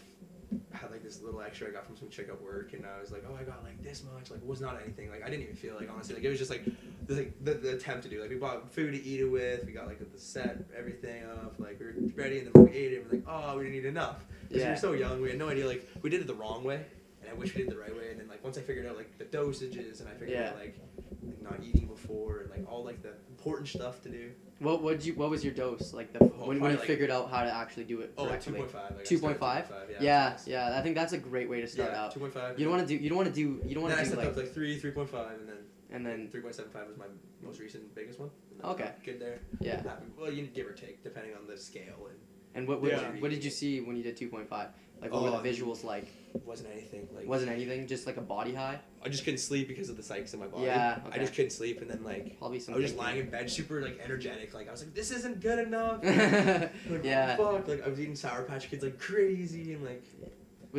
[0.73, 3.11] had like this little extra I got from some chick at work, and I was
[3.13, 4.31] like, oh, I got like this much.
[4.31, 5.11] Like, it was not anything.
[5.11, 6.65] Like, I didn't even feel like honestly, like it was just like
[7.07, 8.21] the like the, the attempt to do.
[8.21, 9.65] Like, we bought food to eat it with.
[9.67, 11.55] We got like the set, everything up.
[11.59, 13.03] Like, we were ready, and then we ate it.
[13.03, 14.25] and We're like, oh, we didn't eat enough.
[14.49, 14.71] Because we Yeah.
[14.71, 15.67] were so young, we had no idea.
[15.67, 16.85] Like, we did it the wrong way,
[17.29, 18.11] and I wish we did it the right way.
[18.11, 20.51] And then like once I figured out like the dosages, and I figured Yeah.
[20.51, 20.79] out like
[21.27, 24.31] like not eating before, and like all like the important stuff to do.
[24.61, 27.11] What what you what was your dose like the Oh, when, when you like- figured
[27.11, 28.61] out how to actually do it Oh, like correctly?
[28.61, 28.75] 2.5.
[28.75, 29.89] Like, I Two started point at five.
[29.89, 30.77] 2.5, Yeah, that's yeah.
[30.79, 32.15] I think that's a great way to start yeah, out.
[32.15, 32.59] 2.5.
[32.59, 34.03] You don't want to do you don't want to do you don't want I to
[34.03, 35.57] do stepped like up like three, three point five, and then
[35.91, 37.07] and then three point seven five was my
[37.43, 38.31] most recent biggest one.
[38.65, 38.91] Okay.
[39.05, 39.39] Good there.
[39.61, 39.83] yeah.
[40.19, 42.19] Well, you give or take depending on the scale, and
[42.55, 43.01] And what what, Yeah.
[43.07, 44.69] did you, what did you see when you did two point five?
[45.01, 46.07] Like what Oh, were the visuals like?
[46.45, 47.09] wasn't anything.
[47.17, 48.79] Like Wasn't anything, just like a body high.
[49.03, 50.65] I just couldn't sleep because of the psychs in my body.
[50.67, 52.75] Yeah, I just couldn't sleep, and then like Probably some.
[52.75, 54.53] I was just lying in bed, super like energetic.
[54.55, 56.03] Like I was like, this isn't good enough.
[56.91, 57.37] Like, yeah.
[57.37, 57.67] Fuck.
[57.69, 60.05] Like I was eating Sour Patch Kids like crazy, and like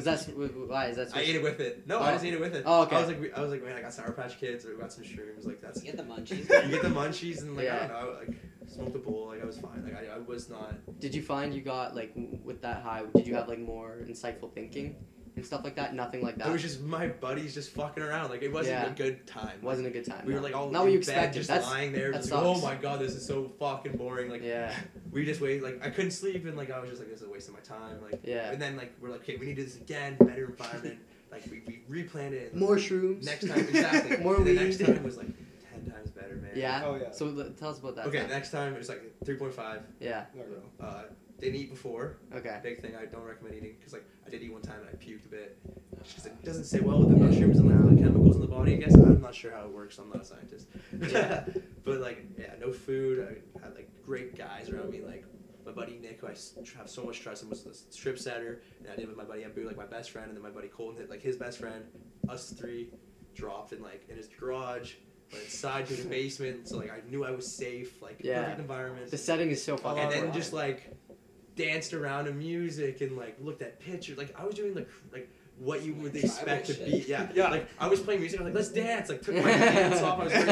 [0.05, 1.15] Was that why is that?
[1.15, 1.85] I ate it with it.
[1.87, 2.03] No, Oh.
[2.03, 2.63] I just ate it with it.
[2.65, 2.95] Oh, okay.
[2.95, 4.93] I was like, I was like, man, I got Sour Patch Kids, or we got
[4.93, 5.45] some shrooms.
[5.45, 6.39] Like that's You get the munchies.
[6.65, 7.75] you get the munchies and like Yeah.
[7.75, 8.35] I don't know, like
[8.67, 9.27] smoked a bowl.
[9.27, 9.83] Like I was fine.
[9.83, 10.73] Like I, I was not.
[10.99, 12.11] Did you find you got like
[12.43, 13.03] with that high?
[13.15, 14.95] Did you have like more insightful thinking
[15.35, 15.93] and stuff like that?
[15.93, 16.47] Nothing like that.
[16.47, 18.29] It was just my buddies just fucking around.
[18.29, 18.91] Like it wasn't Yeah.
[18.91, 19.59] a good time.
[19.61, 20.23] wasn't a good time.
[20.25, 20.39] We no.
[20.39, 21.33] were like all not in what you bed, expected.
[21.39, 22.11] just That's lying there.
[22.11, 24.29] Just like, oh my god, this is so fucking boring.
[24.29, 24.75] Like yeah,
[25.11, 25.63] we just wait.
[25.63, 27.53] Like I couldn't sleep, and like I was just like, this is a waste of
[27.53, 28.01] my time.
[28.01, 28.51] Like yeah.
[28.51, 30.99] and then like we're like, okay, we need to do this again, better environment.
[31.31, 32.53] like we, we replanned it.
[32.53, 33.23] and More shrooms.
[33.23, 34.17] next time exactly.
[34.23, 35.27] More and the next time was like
[35.71, 36.51] ten times better, man.
[36.55, 36.83] Yeah.
[36.85, 37.11] Oh yeah.
[37.11, 38.07] So l- tell us about that.
[38.07, 38.29] Okay, time.
[38.29, 39.81] next time it was like three point five.
[39.99, 40.25] Yeah.
[40.33, 40.61] There we go.
[40.85, 41.03] Uh,
[41.39, 42.17] didn't eat before.
[42.33, 42.59] Okay.
[42.63, 44.93] Big thing I don't recommend eating because like I did eat one time and I
[45.03, 45.57] puked a bit.
[45.67, 45.73] Oh.
[46.03, 48.47] Just 'cause it doesn't sit well with the mushrooms and like the chemicals in the
[48.47, 48.73] body.
[48.73, 49.97] I guess I'm not sure how it works.
[49.97, 50.67] I'm not a scientist.
[51.11, 51.45] Yeah.
[51.83, 53.19] but like yeah, no food.
[53.55, 55.01] I had like great guys around me.
[55.01, 55.25] Like
[55.65, 56.31] my buddy Nick, who I
[56.77, 59.43] have so much trust in, was the strip setter, and I did with my buddy
[59.43, 61.83] Abu, like my best friend, and then my buddy Colton like his best friend.
[62.27, 62.89] Us three
[63.35, 64.93] dropped in like in his garage.
[65.31, 68.41] Went inside to the basement, so like I knew I was safe, like Yeah.
[68.41, 70.01] perfect environment The setting is so fucking.
[70.03, 70.91] and then just like
[71.59, 74.17] danced around to music and like looked at pictures.
[74.17, 77.03] Like I was doing like like what you would expect to be.
[77.05, 77.49] Yeah, Yeah.
[77.49, 78.39] Like I was playing music.
[78.39, 79.09] I was like, let's dance.
[79.09, 80.19] Like took my pants off.
[80.19, 80.49] I was wearing,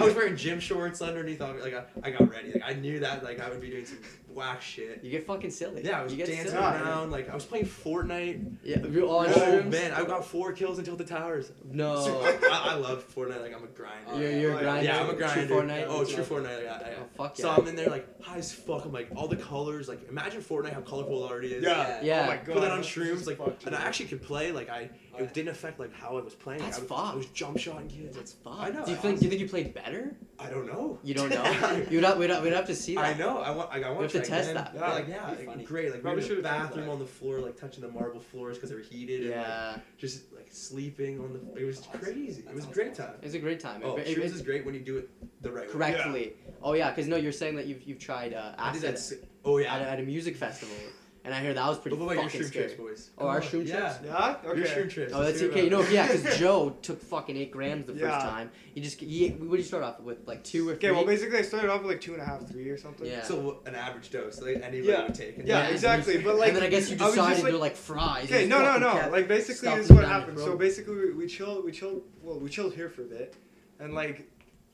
[0.00, 1.40] I was wearing gym shorts underneath.
[1.40, 1.60] Of.
[1.60, 2.52] Like I, I got ready.
[2.52, 3.98] Like I knew that like I would be doing some
[4.34, 5.00] whack shit.
[5.02, 5.82] you get fucking silly.
[5.84, 6.62] Yeah, I was you get dancing silly.
[6.64, 7.10] around.
[7.10, 8.56] Like I was playing Fortnite.
[8.62, 8.78] Yeah.
[8.86, 9.70] You're on Oh shrooms?
[9.70, 11.50] man, I got four kills until the towers.
[11.70, 11.94] No.
[12.50, 13.40] I, I love Fortnite.
[13.42, 14.20] Like I'm a grinder.
[14.20, 14.84] You're, you're a Oh, grinder.
[14.84, 15.54] Yeah, I'm a True grinder.
[15.54, 15.84] Fortnite.
[15.88, 16.62] Oh, true Fortnite.
[16.62, 16.92] Yeah, yeah.
[17.00, 17.42] Oh, fuck yeah.
[17.42, 17.50] So.
[17.50, 18.84] I'm in there like high as fuck.
[18.84, 19.88] I'm like all the colors.
[19.88, 21.62] Like imagine Fortnite how colorful it already is.
[21.64, 22.00] Yeah.
[22.02, 22.22] Yeah.
[22.24, 22.46] Oh my god.
[22.54, 24.52] Put that on shrooms, like, and I actually could play.
[24.52, 24.90] Like I,
[25.20, 26.60] Oh, it didn't affect like how I was playing.
[26.62, 27.12] That's I, was, fucked.
[27.14, 28.16] I was jump shotting kids.
[28.16, 28.56] That's fuck.
[28.58, 29.12] I know, Do you I think?
[29.12, 30.16] was- Do you think you played better?
[30.38, 30.98] I don't know.
[31.02, 31.84] You don't know.
[31.90, 33.04] You'd have, we'd, have, we'd have to see that.
[33.04, 33.38] I know.
[33.38, 33.70] I want.
[33.70, 34.64] Like, I want have to try test again.
[34.64, 34.72] that.
[34.78, 35.64] But, like Yeah, yeah, be like, funny.
[35.64, 35.90] great.
[35.92, 36.92] Like Probably were the should've bathroom that.
[36.92, 39.22] on the floor, like touching the marble floors because they were heated.
[39.22, 39.76] And, like, Yeah.
[39.98, 41.60] just like sleeping on the.
[41.60, 42.42] It was That's- crazy.
[42.42, 43.06] that It was a great awesome.
[43.06, 43.14] time.
[43.22, 43.82] It's a great time.
[43.84, 45.10] Oh, It- it- it- is great when you do it
[45.42, 45.72] the right way.
[45.72, 46.32] correctly.
[46.62, 49.12] Oh yeah, because no, you're saying that you've you've tried uh, I did that.
[49.44, 49.74] Oh yeah.
[49.74, 50.76] at, a, at a music festival.
[51.24, 52.66] And I hear that was pretty What about your shroom scary.
[52.68, 53.10] trips, boys?
[53.18, 53.64] Oh, our Come on.
[53.64, 53.76] shroom yeah.
[53.80, 53.98] trips?
[54.04, 54.36] Yeah.
[54.42, 54.62] Your Okay.
[54.62, 55.12] shroom trips.
[55.14, 55.64] Oh, that's okay.
[55.64, 58.18] You know, yeah, because Joe took fucking eight grams the first Yeah.
[58.18, 58.50] time.
[58.74, 60.26] He just, he, what did you start off with?
[60.26, 60.88] Like two or three?
[60.88, 60.90] Okay.
[60.92, 63.06] Well, basically, I started off with like two and a half, three or something.
[63.06, 63.22] Yeah.
[63.22, 65.02] So an average dose, like anybody Yeah.
[65.04, 65.36] would take.
[65.38, 66.18] and Yeah, exactly.
[66.18, 68.24] But like, and then I guess you I was just, decided like- to like fries.
[68.24, 69.10] Okay, You no, no, no.
[69.10, 70.38] Like basically, this is what happened.
[70.38, 72.02] So basically, we, we chilled, we chilled.
[72.22, 73.34] Well, we chilled here for a bit,
[73.78, 74.26] and like,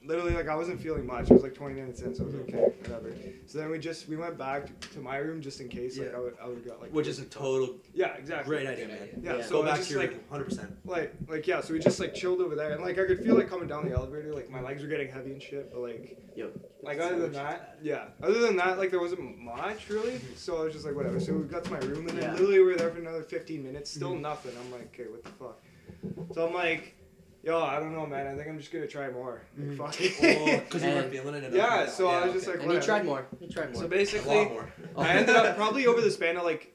[0.07, 1.31] literally, like I wasn't feeling much.
[1.31, 3.13] It was like 20 minutes in, so I was like, okay, whatever.
[3.47, 6.17] So then we just we went back to my room just in case, like Yeah.
[6.17, 6.91] I would, I would have got like.
[6.93, 8.57] Which is a total Yeah, exactly.
[8.57, 8.99] great idea, man.
[9.23, 9.43] Yeah, Yeah.
[9.43, 10.69] so Go back to your like, 100%.
[10.85, 11.61] like, like yeah.
[11.61, 13.89] So we just like chilled over there, and like I could feel like coming down
[13.89, 15.73] the elevator, like my legs were getting heavy and shit.
[15.73, 16.51] But like, Yo.
[16.83, 18.07] like other than that, yeah.
[18.23, 20.21] Other than that, like there wasn't much really.
[20.37, 21.19] So I was just like, whatever.
[21.21, 22.33] So we got to my room, and then Yeah.
[22.33, 24.21] literally we were there for another 15 minutes, still Mhm.
[24.21, 24.53] nothing.
[24.63, 25.61] I'm like, okay, what the fuck?
[26.35, 26.96] So I'm like,
[27.47, 28.27] yo, I don't know, man.
[28.27, 29.41] I think I'm just gonna try more.
[29.57, 29.77] Like, Mhm.
[29.79, 30.65] fuck Oh, it.
[30.65, 31.55] because you weren't feeling it enough.
[31.55, 32.85] Yeah, so I was just like, And he whatever.
[32.87, 33.27] tried more.
[33.39, 33.81] He tried more.
[33.83, 34.69] So a basically, lot more.
[34.97, 36.75] I ended up probably over the span of like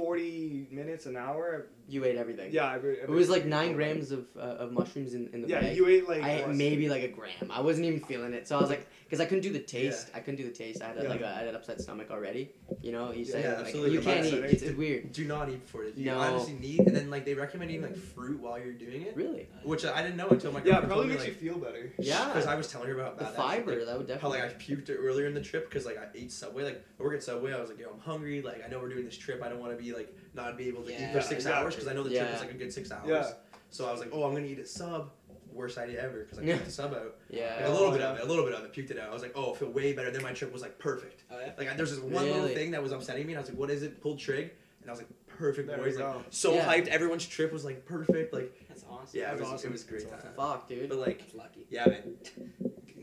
[0.00, 1.66] 40 minutes an hour.
[1.88, 2.52] you ate everything.
[2.52, 5.60] Yeah, I, It was like nine grams of uh, of mushrooms in, in the Yeah,
[5.60, 5.76] bag.
[5.76, 7.50] you ate like I ate maybe like a gram.
[7.50, 10.08] I wasn't even feeling it, so I was like, because I couldn't do the taste.
[10.12, 10.82] I couldn't do the taste.
[10.82, 11.08] I had a, Yeah.
[11.08, 12.50] like a, I had an upset stomach already.
[12.82, 13.92] You know, you say Yeah, like, absolutely.
[13.96, 14.34] you can't eat.
[14.34, 15.12] It's, it's weird.
[15.12, 15.96] Do not eat before it.
[15.96, 16.18] You No.
[16.18, 19.48] honestly need, and then like they recommend eating like fruit while you're doing it, Really?
[19.62, 21.92] which I didn't know until my Yeah, it probably told makes me, you feel better.
[22.00, 22.26] Yeah.
[22.26, 23.36] Because I was telling her about The that.
[23.36, 24.38] that shit, fiber like, that would definitely.
[24.40, 24.74] how definitely.
[24.74, 26.64] like I puked earlier in the trip because like I ate Subway.
[26.64, 27.54] Like I work at Subway.
[27.54, 28.42] I was like, yo, I'm hungry.
[28.42, 29.40] Like I know we're doing this trip.
[29.42, 31.88] I don't want to be like not be able to eat for six hours because
[31.88, 32.34] I know the trip Yeah.
[32.34, 33.08] is like a good six hours.
[33.08, 33.30] Yeah.
[33.70, 35.10] So I was like, oh, I'm gonna eat at Sub.
[35.52, 36.58] Worst idea ever because I Yeah.
[36.58, 37.16] puked the sub out.
[37.30, 37.56] yeah.
[37.56, 39.08] Like, a little bit of it, a little bit of it, puked it out.
[39.08, 40.10] I was like, oh, I feel way better.
[40.10, 41.24] Then my trip was like perfect.
[41.30, 41.52] Oh yeah.
[41.56, 43.58] Like I, there's this one little thing that was upsetting me, and I was like,
[43.58, 44.02] what is it?
[44.02, 44.50] Pulled trig,
[44.82, 45.96] and I was like, perfect, There boys.
[45.98, 46.66] Like so Yeah.
[46.74, 46.88] hyped.
[46.88, 48.34] Everyone's trip was like perfect.
[48.34, 49.18] Like That's awesome.
[49.18, 49.70] yeah, it was awesome.
[49.70, 50.20] it was great time.
[50.36, 50.90] Fuck, dude.
[50.90, 51.66] But like That's lucky.
[51.70, 52.02] yeah, man.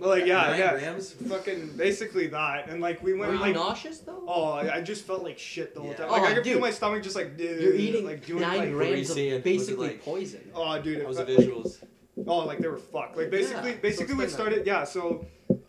[0.04, 0.72] Well, like yeah, Nine yeah.
[0.72, 1.14] grams.
[1.14, 3.54] Fucking basically that, and like we Were went you like.
[3.56, 4.22] nauseous though?
[4.28, 5.96] Oh, I I just felt like shit the whole Yeah.
[5.96, 6.10] time.
[6.12, 6.54] Like Oh, I could dude.
[6.54, 7.38] feel my stomach just like.
[7.38, 8.72] dude, You're eating like doing nine like.
[8.72, 9.32] grams of seeing?
[9.32, 10.42] Was it basically like- poison.
[10.54, 11.02] Oh, dude.
[11.04, 11.84] How was it the felt- visuals?
[12.28, 13.16] Oh, like they were fucked.
[13.16, 14.56] Like basically, Yeah, so basically what explain that.
[14.60, 14.68] started.
[14.68, 15.26] Yeah, so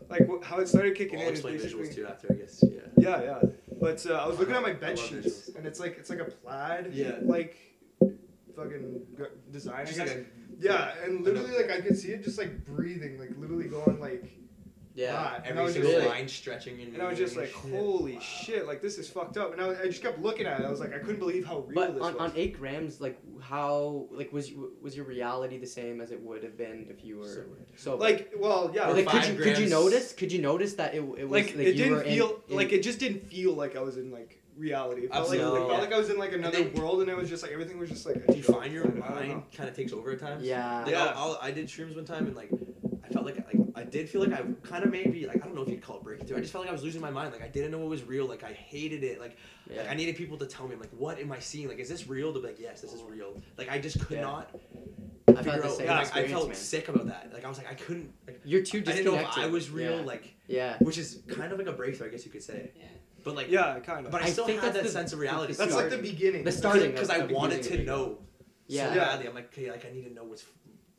[0.09, 1.87] like wh- how it started kicking I'll in is explain basically.
[1.87, 2.61] visuals too after, I guess.
[2.61, 2.79] Yeah.
[2.97, 3.49] Yeah, yeah.
[3.79, 5.55] But uh, I was looking at my I bed love sheets, visuals.
[5.55, 6.91] and it's like it's like a plaid.
[6.93, 7.15] Yeah.
[7.21, 7.55] Like,
[8.55, 9.75] fucking g- design.
[9.79, 10.09] I Just guess.
[10.09, 10.25] like a-
[10.59, 14.31] yeah, and literally like I could see it just like breathing, like literally going like
[14.93, 15.11] Yeah.
[15.11, 15.45] that.
[15.49, 16.07] And every single just Really?
[16.09, 17.73] like, line stretching and and I was just like, shit.
[17.73, 18.19] holy Wow.
[18.21, 19.51] shit, like this is fucked up.
[19.51, 20.65] And I, was, I just kept looking at it.
[20.65, 22.21] I was like, I couldn't believe how real But this on, was.
[22.31, 26.21] on eight grams, like how like was you- was your reality the same as it
[26.21, 27.43] would have been if you were So-
[27.75, 28.03] sober?
[28.03, 30.13] like, well, yeah, Or, like, could five you could you notice?
[30.13, 32.55] Could you notice that it, it was like, like, it you didn't in- feel in-
[32.55, 35.01] like it just didn't feel like I was in like reality.
[35.03, 35.79] It felt like, Absolutely, it felt yeah.
[35.79, 37.89] like I was in like another they- world, and it was just like everything was
[37.89, 38.17] just like.
[38.17, 38.59] A Do you joke.
[38.61, 39.15] find your I don't know.
[39.15, 40.43] mind kind of takes over at times?
[40.43, 40.81] Yeah.
[40.83, 41.05] Like, Yeah.
[41.15, 42.49] I'll, I'll, I did shrooms one time and like
[43.03, 45.55] I felt like like I did feel like I kind of maybe like I don't
[45.55, 46.37] know if you'd call it breaking through.
[46.37, 47.31] I just felt like I was losing my mind.
[47.33, 48.25] Like I didn't know what was real.
[48.25, 49.19] Like I hated it.
[49.19, 49.37] Like,
[49.67, 49.91] like Yeah.
[49.91, 51.67] I needed people to tell me like what am I seeing?
[51.67, 52.33] Like is this real?
[52.33, 53.39] To be like yes, this is real.
[53.57, 54.23] Like I just could Yeah.
[54.23, 54.49] not
[55.27, 55.71] I've figure had the out.
[55.77, 56.55] same like, I experience, felt man.
[56.55, 57.29] sick about that.
[57.33, 58.13] Like I was like I couldn't.
[58.25, 59.37] Like You're too I didn't disconnected.
[59.37, 59.99] know if I was real.
[59.99, 60.05] Yeah.
[60.05, 60.77] Like yeah.
[60.79, 62.71] which is kind of like a breakthrough, I guess you could say.
[62.75, 62.85] Yeah.
[63.25, 64.11] But like Yeah, kind of.
[64.11, 65.51] But I, I still think had that the- sense of reality.
[65.53, 66.45] the That's like the beginning.
[66.45, 68.19] The starting because I wanted to know
[68.67, 68.93] Yeah.
[68.93, 69.27] so badly.
[69.27, 70.45] I'm like, okay, like I need to know what's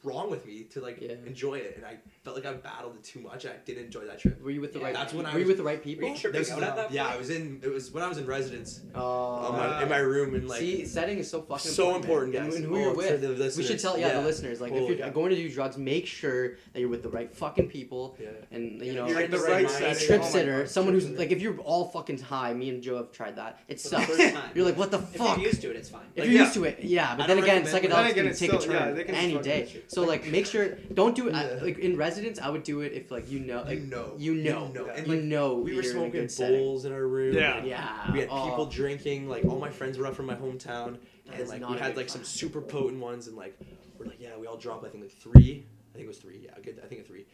[0.02, 1.12] wrong with me to like Yeah.
[1.24, 3.46] enjoy it, and I felt like I battled it too much.
[3.46, 4.42] I didn't enjoy that trip.
[4.42, 4.94] Were you with the Yeah, right?
[4.94, 6.08] that's when I were you with the right people?
[6.08, 7.14] Were you tripping There's- out at that yeah, point?
[7.14, 7.60] I was in.
[7.62, 9.00] It was when I was in residence Oh.
[9.46, 12.34] on my, in my room, and like See, setting is so fucking so important, important,
[12.34, 12.44] man.
[12.50, 12.54] guys.
[12.56, 13.38] And who Oh, you're for with.
[13.54, 14.20] the We should tell yeah, Yeah.
[14.20, 15.10] the listeners like Cool, if you're yeah.
[15.10, 18.30] going to do drugs, make sure that you're with the right fucking people yeah.
[18.50, 19.96] and you know You're like the the right right setting.
[19.96, 21.18] a trip Oh sitter, God, someone trip who's sitter.
[21.22, 22.52] like if you're all fucking high.
[22.54, 23.60] Me and Joe have tried that.
[23.68, 24.18] It For sucks.
[24.56, 25.36] You're like, what the fuck?
[25.36, 26.06] If you're used to it, it's fine.
[26.16, 27.14] If you're used to it, yeah.
[27.16, 29.82] But then again, psychedelics can take a still- turn any day.
[29.88, 32.15] So like, make sure don't do it like in residence.
[32.42, 34.86] I would do it if like you know, like, you know, you know, you know,
[34.86, 34.92] Yeah.
[34.94, 37.34] and you know we were you're smoking bowls in our room.
[37.34, 37.64] Yeah.
[37.64, 38.12] Yeah.
[38.12, 39.28] We had oh, people drinking.
[39.28, 41.96] Like all my friends were up from my hometown, That and like we had good
[41.96, 43.58] like some super potent ones, and like
[43.98, 44.84] we're like, yeah, we all dropped.
[44.84, 45.66] I think like three.
[45.92, 46.42] I think it was three.
[46.44, 46.78] Yeah, good.
[46.84, 47.26] I think a three.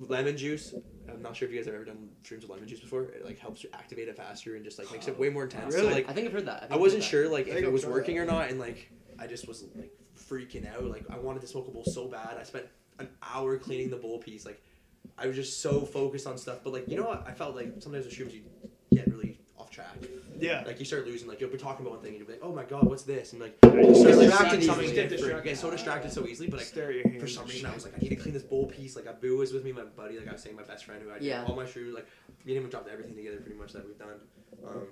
[0.00, 0.74] Lemon juice.
[1.08, 3.04] I'm not sure if you guys have ever done shrooms with lemon juice before.
[3.04, 5.72] It like helps you activate it faster and just like makes it way more intense.
[5.74, 5.88] Really?
[5.88, 6.66] So like I think I've heard that.
[6.68, 8.22] I I've wasn't sure like if it was working that.
[8.22, 10.84] or not, and like I just was like freaking out.
[10.84, 12.36] Like I wanted to smoke a bowl so bad.
[12.40, 12.66] I spent
[12.98, 14.44] an hour cleaning the bowl piece.
[14.46, 14.62] Like
[15.18, 16.58] I was just so focused on stuff.
[16.64, 17.24] But like you know what?
[17.26, 18.42] I felt like sometimes with shrooms you
[18.92, 19.88] get really off track.
[20.38, 20.64] Yeah.
[20.66, 21.28] Like you start losing.
[21.28, 23.04] Like you'll be talking about one thing and you'll be like, oh my god, what's
[23.04, 23.32] this?
[23.32, 25.10] And like You you start like distracted something Get different.
[25.10, 25.44] You distracted.
[25.48, 26.48] get so distracted so easily.
[26.48, 28.08] But like Stare at your hands for some and reason, I was like, I need
[28.10, 28.96] to clean this bowl piece.
[28.96, 30.18] Like Abu was with me, my buddy.
[30.18, 31.44] Like I was saying, my best friend who I did Yeah.
[31.46, 31.94] all my shoes.
[31.94, 32.06] Like
[32.44, 34.20] me and him dropped everything together pretty much that we've done.
[34.66, 34.86] Um,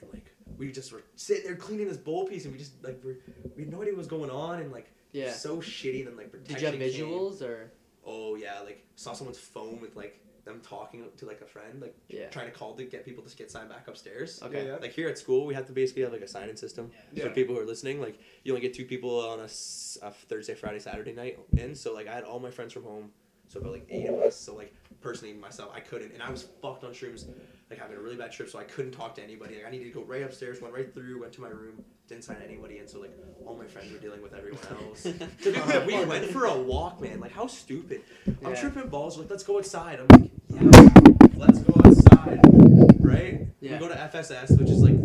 [0.00, 3.00] and like we just were sitting there cleaning this bowl piece, and we just like
[3.04, 3.16] we're,
[3.56, 5.32] we had no idea what was going on, and like Yeah.
[5.32, 6.00] so shitty.
[6.00, 7.08] And then like Did you have protection came.
[7.08, 7.72] visuals or?
[8.04, 11.96] Oh yeah, like saw someone's phone with like them talking to like a friend, like
[12.08, 12.28] Yeah.
[12.28, 14.40] trying to call to get people to get signed back upstairs.
[14.42, 14.64] Okay.
[14.64, 14.76] Yeah, yeah.
[14.76, 17.24] Like here at school, we have to basically have like a sign-in system Yeah.
[17.24, 18.00] for people who are listening.
[18.00, 21.74] Like you only get two people on a Thursday, Friday, Saturday night in.
[21.74, 23.10] So like I had all my friends from home,
[23.48, 24.36] so about like eight of us.
[24.36, 27.26] So like personally myself, I couldn't, and I was fucked on shrooms,
[27.70, 28.48] like having a really bad trip.
[28.48, 29.56] So I couldn't talk to anybody.
[29.56, 32.24] Like I needed to go right upstairs, went right through, went to my room, didn't
[32.24, 32.86] sign anybody in.
[32.86, 33.12] So like
[33.44, 35.02] all my friends were dealing with everyone else.
[35.02, 37.20] To be fair, we went for a walk, man.
[37.20, 38.02] Like how stupid.
[38.26, 38.60] I'm Yeah.
[38.60, 39.18] tripping balls.
[39.18, 40.00] Like let's go outside.
[40.00, 42.40] I'm like, yeah, let's go outside,
[43.00, 43.46] right?
[43.60, 43.72] Yeah.
[43.72, 44.96] We go to FSS, which is like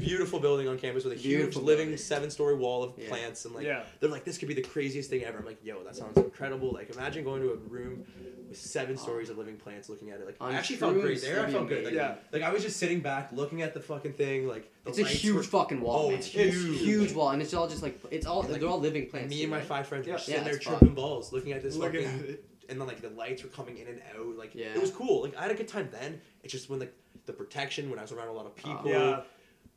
[0.00, 1.98] beautiful building on campus with a huge Beautiful living building.
[1.98, 3.08] seven-story wall of Yeah.
[3.08, 3.84] plants, and like yeah.
[4.00, 5.38] they're like, this could be the craziest thing ever.
[5.38, 6.72] I'm like, yo, that sounds incredible.
[6.72, 8.04] Like imagine going to a room
[8.50, 9.00] with seven Oh.
[9.02, 10.26] stories of living plants, looking at it.
[10.26, 11.32] Like On I actually felt great shrooms, there.
[11.32, 11.84] I that'd be felt good.
[11.84, 12.16] Like, Yeah.
[12.32, 14.46] like I was just sitting back, looking at the fucking thing.
[14.48, 16.06] Like the It's a lights huge were- fucking wall.
[16.06, 16.18] Oh, man.
[16.18, 16.80] it's huge.
[16.80, 19.30] huge wall, and it's all just like it's all And, like, they're all living plants.
[19.30, 19.66] me too, and my right?
[19.66, 20.14] five friends Yeah.
[20.14, 20.78] were sitting Yeah, there it's fun.
[20.78, 22.44] tripping balls, looking at this Looking fucking at it.
[22.68, 24.26] and then like the lights were coming in and out.
[24.36, 24.74] Like Yeah.
[24.74, 25.22] it was cool.
[25.22, 26.20] Like I had a good time then.
[26.42, 26.92] It's just when like
[27.26, 28.68] the protection, when I was around a lot of oh.
[28.68, 29.22] people, Yeah.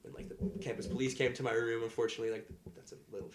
[0.02, 1.84] when like the campus police came to my room.
[1.84, 3.30] Unfortunately, like that's a little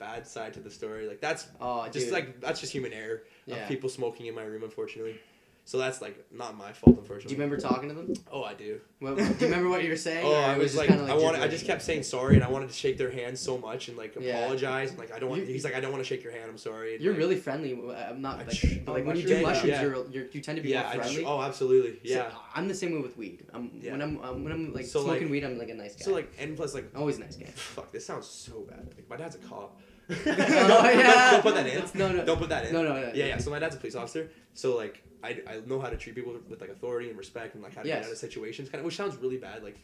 [0.00, 1.06] bad side to the story.
[1.06, 2.12] Like that's Oh, just dude.
[2.12, 3.56] like that's just human error yeah.
[3.56, 4.64] of people smoking in my room.
[4.64, 5.20] Unfortunately,
[5.64, 6.96] so that's like not my fault.
[6.98, 7.28] Unfortunately.
[7.28, 8.14] Do you remember talking to them?
[8.32, 8.80] Oh, I do.
[8.98, 10.26] What, do you remember what you were saying?
[10.30, 12.50] Oh, I it was just like, I wanted, I just kept saying sorry, and I
[12.50, 14.38] wanted to shake their hand so much and like Yeah.
[14.38, 14.90] apologize.
[14.90, 15.42] And like I don't want.
[15.42, 16.46] You- he's like, I don't want to shake your hand.
[16.50, 16.94] I'm sorry.
[16.96, 17.72] And, You're like, really friendly.
[18.10, 19.82] I'm not like, but, like when you do mushrooms, yeah.
[19.82, 20.92] You're, you're you tend to be yeah.
[20.94, 21.92] more tr- oh, absolutely.
[22.08, 22.30] So, Yeah.
[22.54, 23.44] I'm the same way with weed.
[23.54, 23.92] I'm, Yeah.
[23.92, 26.04] When I'm um, when I'm like So, smoking like- weed, I'm like a nice guy.
[26.06, 27.46] So like, and plus like, always a nice guy.
[27.54, 28.84] fuck, this sounds so bad.
[28.96, 29.80] Like, my dad's a cop.
[30.26, 31.84] Oh, don't, don't put that in.
[31.98, 32.24] No, no.
[32.24, 32.72] Don't put that in.
[32.72, 33.12] No, no, no.
[33.14, 33.38] Yeah, yeah.
[33.38, 34.30] So my dad's a police officer.
[34.54, 37.62] So like, I, I know how to treat people with like authority and respect and
[37.62, 37.98] like how to Yes.
[38.00, 38.68] get out of situations.
[38.68, 39.62] Kind of, which sounds really bad.
[39.62, 39.76] Like,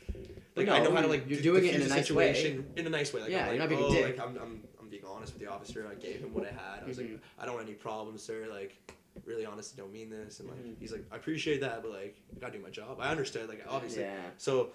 [0.57, 2.33] like No, I know how to like you're d- doing it in a nice way.
[2.33, 3.21] situation in a nice way.
[3.23, 4.19] Like, Yeah, I'm you're not being a oh, dick.
[4.19, 5.87] Like, I'm, I'm, I'm being honest with the officer.
[5.91, 6.83] I gave him what I had.
[6.85, 7.13] I was Mhm.
[7.13, 8.47] like, I don't want any problems, sir.
[8.51, 8.77] Like,
[9.25, 10.41] really honest, don't mean this.
[10.41, 10.75] And like, Mhm.
[10.81, 12.99] he's like, I appreciate that, but like, I gotta do my job.
[13.01, 13.49] I understood.
[13.49, 14.03] Like, obviously.
[14.03, 14.15] Yeah.
[14.39, 14.71] So,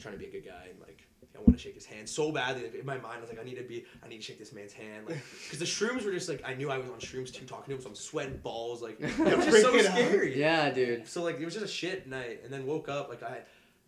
[0.00, 2.30] trying to be a good guy and like I want to shake his hand so
[2.30, 2.62] badly.
[2.64, 4.38] Like, in my mind, I was like, I need to be, I need to shake
[4.38, 6.98] this man's hand, like, because the shrooms were just like, I knew I was on
[6.98, 9.86] shrooms too, talking to him, so I'm sweating balls, like, it was just so Freaking
[9.86, 9.96] out.
[9.98, 10.38] scary.
[10.38, 11.08] Yeah, dude.
[11.08, 13.38] So like, it was just a shit night, and then woke up like I,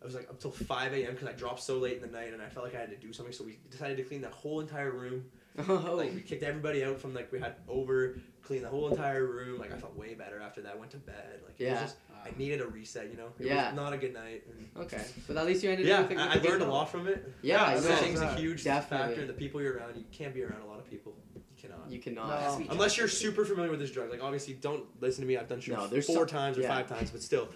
[0.01, 1.13] I was like up till five a.m.
[1.13, 2.97] because I dropped so late in the night, and I felt like I had to
[2.97, 3.33] do something.
[3.33, 5.25] So we decided to clean that whole entire room.
[5.67, 9.25] Oh, Like we kicked everybody out from like we had over, cleaned the whole entire
[9.25, 9.57] room.
[9.59, 10.77] Like I felt way better after that.
[10.77, 11.39] Went to bed.
[11.45, 11.71] Like it Yeah.
[11.73, 11.95] was just,
[12.25, 13.27] I needed a reset, you know.
[13.39, 13.67] It Yeah.
[13.67, 14.43] was not a good night.
[14.77, 15.01] Okay.
[15.27, 17.31] But at least you ended yeah, up with, I, I learned a lot from it.
[17.41, 17.81] Yeah, I Yeah, know.
[17.81, 19.07] that's a huge Definitely.
[19.15, 19.27] factor.
[19.27, 21.15] The people you're around, you can't be around a lot of people.
[21.35, 21.89] You cannot.
[21.89, 22.27] You cannot.
[22.29, 22.35] No.
[22.35, 24.09] Has Unless you're super familiar with this drug.
[24.09, 25.37] Like obviously, don't listen to me.
[25.37, 26.69] I've done shrooms No, there's four some- times or yeah.
[26.75, 27.47] five times, but still,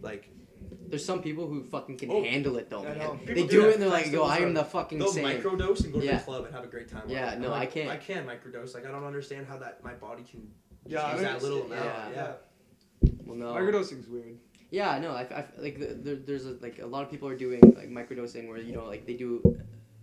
[0.00, 0.30] like
[0.88, 2.98] There's some people who fucking can Oh, handle it though, I man.
[2.98, 3.20] know.
[3.26, 5.24] They do do it and they're like, yo, I am the fucking they'll same.
[5.24, 6.16] microdose and go to Yeah.
[6.18, 7.02] the club and have a great time.
[7.08, 7.90] Yeah, no, like, I can't.
[7.90, 8.72] I can microdose.
[8.74, 10.50] Like I don't understand how that my body can
[10.86, 11.88] Yeah, use I that little understand.
[11.88, 12.14] amount.
[12.14, 12.22] Yeah.
[12.22, 12.32] Yeah.
[13.24, 13.54] Well, no.
[13.54, 14.38] Microdosing's weird.
[14.70, 17.36] Yeah, no, I, I like the, there, there's a, like a lot of people are
[17.36, 19.40] doing like microdosing where you know like they do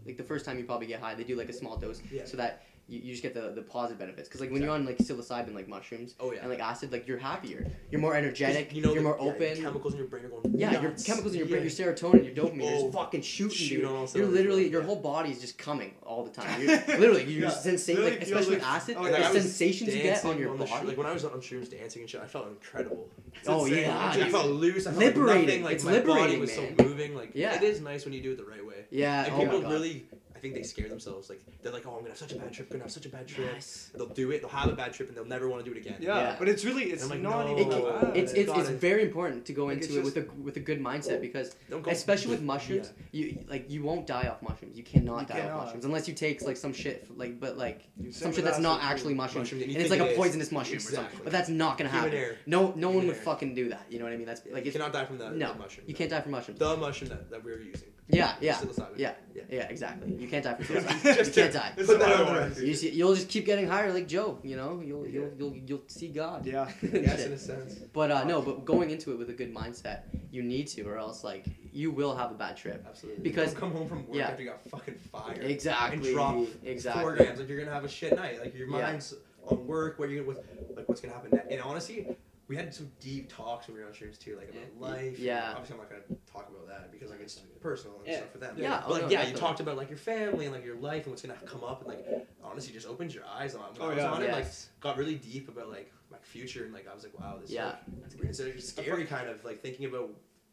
[0.06, 2.26] like the first time you probably get high they do like a small dose Yeah.
[2.26, 4.86] so that you, you just get the, the positive benefits because like when you're on
[4.86, 6.40] like psilocybin like mushrooms Oh yeah.
[6.42, 9.28] and like acid like you're happier you're more energetic you know, you're the- more yeah,
[9.32, 10.42] open chemicals in your brain are going.
[10.56, 13.86] yeah, your chemicals in your brain, your serotonin, your dopamine, Oh, just fucking shooting, shoot
[13.86, 16.62] on all You're literally, your whole body is just coming all the time.
[16.62, 20.38] You're, literally, your sensation, like especially with acid, oh, Like, the sensations you get on
[20.40, 23.08] your the sh- like when I was on shrooms dancing and shit, I felt incredible.
[23.36, 23.84] It's Oh, insane.
[23.84, 24.86] yeah, I felt loose.
[24.88, 25.38] I felt Liberating.
[25.38, 27.16] Like nothing, like It's my body liberating, was so moving.
[27.16, 27.56] Like Yeah.
[27.56, 28.71] it is nice when you do it the right way.
[28.92, 31.30] Yeah, And oh people really, I think they scare themselves.
[31.30, 32.68] Like they're like, oh, I'm gonna have such a bad trip.
[32.70, 33.48] I'm Gonna have such a bad trip.
[33.54, 33.92] Yes.
[33.96, 34.42] They'll do it.
[34.42, 35.98] They'll have a bad trip and they'll never want to do it again.
[36.00, 36.36] Yeah, Yeah.
[36.40, 37.60] but it's really it's like, not no.
[37.60, 38.18] even It, bad.
[38.18, 40.60] it's it's, it's very important to go Like, into it's it with a with a
[40.60, 41.84] good mindset because go.
[41.88, 44.76] especially with mushrooms, you like you won't die off mushrooms.
[44.76, 47.84] You cannot You die off mushrooms unless you take like some shit like but like
[48.02, 50.14] You some shit that's not actually mushrooms, Mushrooms, and and it's think like a it
[50.14, 50.18] is.
[50.18, 51.20] poisonous mushroom or something.
[51.24, 52.36] But that's not gonna happen.
[52.48, 53.86] No, no one would fucking do that.
[53.92, 54.26] You know what I mean?
[54.26, 55.36] That's like you it's, cannot die from that.
[55.36, 55.86] no, mushroom.
[55.88, 56.60] you can't die from mushrooms.
[56.60, 57.90] The mushroom that, that we're using.
[58.08, 58.98] Yeah, yeah, Psilocybin.
[58.98, 59.44] yeah, Yeah.
[59.50, 60.14] yeah, exactly.
[60.16, 61.26] You can't die from Just suicide.
[61.28, 61.72] you can't die.
[61.78, 62.58] Put that on the record.
[62.64, 64.38] You see, you'll just keep getting higher like Joe.
[64.44, 66.46] You know, you'll you'll you'll you'll see God.
[66.46, 66.70] Yeah.
[66.82, 67.76] Yes, in a sense.
[67.94, 70.98] But uh, no, but going into it with a good mindset, you need to, or
[70.98, 72.84] else like you will have a bad trip.
[72.88, 73.24] Absolutely.
[73.24, 74.28] Because- come home from work yeah.
[74.30, 75.44] after you got fucking fired.
[75.44, 76.08] Exactly.
[76.08, 76.36] And drop
[76.66, 77.02] exactly.
[77.04, 77.40] Four grams.
[77.40, 78.42] Like you're gonna have a shit night.
[78.42, 78.82] Like your Yeah.
[78.82, 79.14] mind's
[79.48, 80.00] on work.
[80.00, 80.44] What you what
[80.76, 81.50] like what's gonna happen next?
[81.50, 82.08] And honestly,
[82.50, 84.88] we had some deep talks when we were on streams too, like about Yeah.
[84.88, 85.20] life.
[85.20, 85.52] Yeah.
[85.52, 88.18] Obviously, I'm not gonna talk about that because like it's personal and Yeah.
[88.18, 88.56] stuff for them.
[88.58, 90.66] Yeah, oh, But oh, like no, yeah, you talked about like your family and like
[90.66, 92.06] your life and what's gonna come up and like
[92.44, 93.74] honestly just opens your eyes on.
[93.74, 94.12] When Oh, I was yeah.
[94.12, 94.46] on it, like
[94.80, 97.76] got really deep about like my future and like I was like wow this Yeah.
[98.18, 100.10] like, it's like scary kind of like thinking about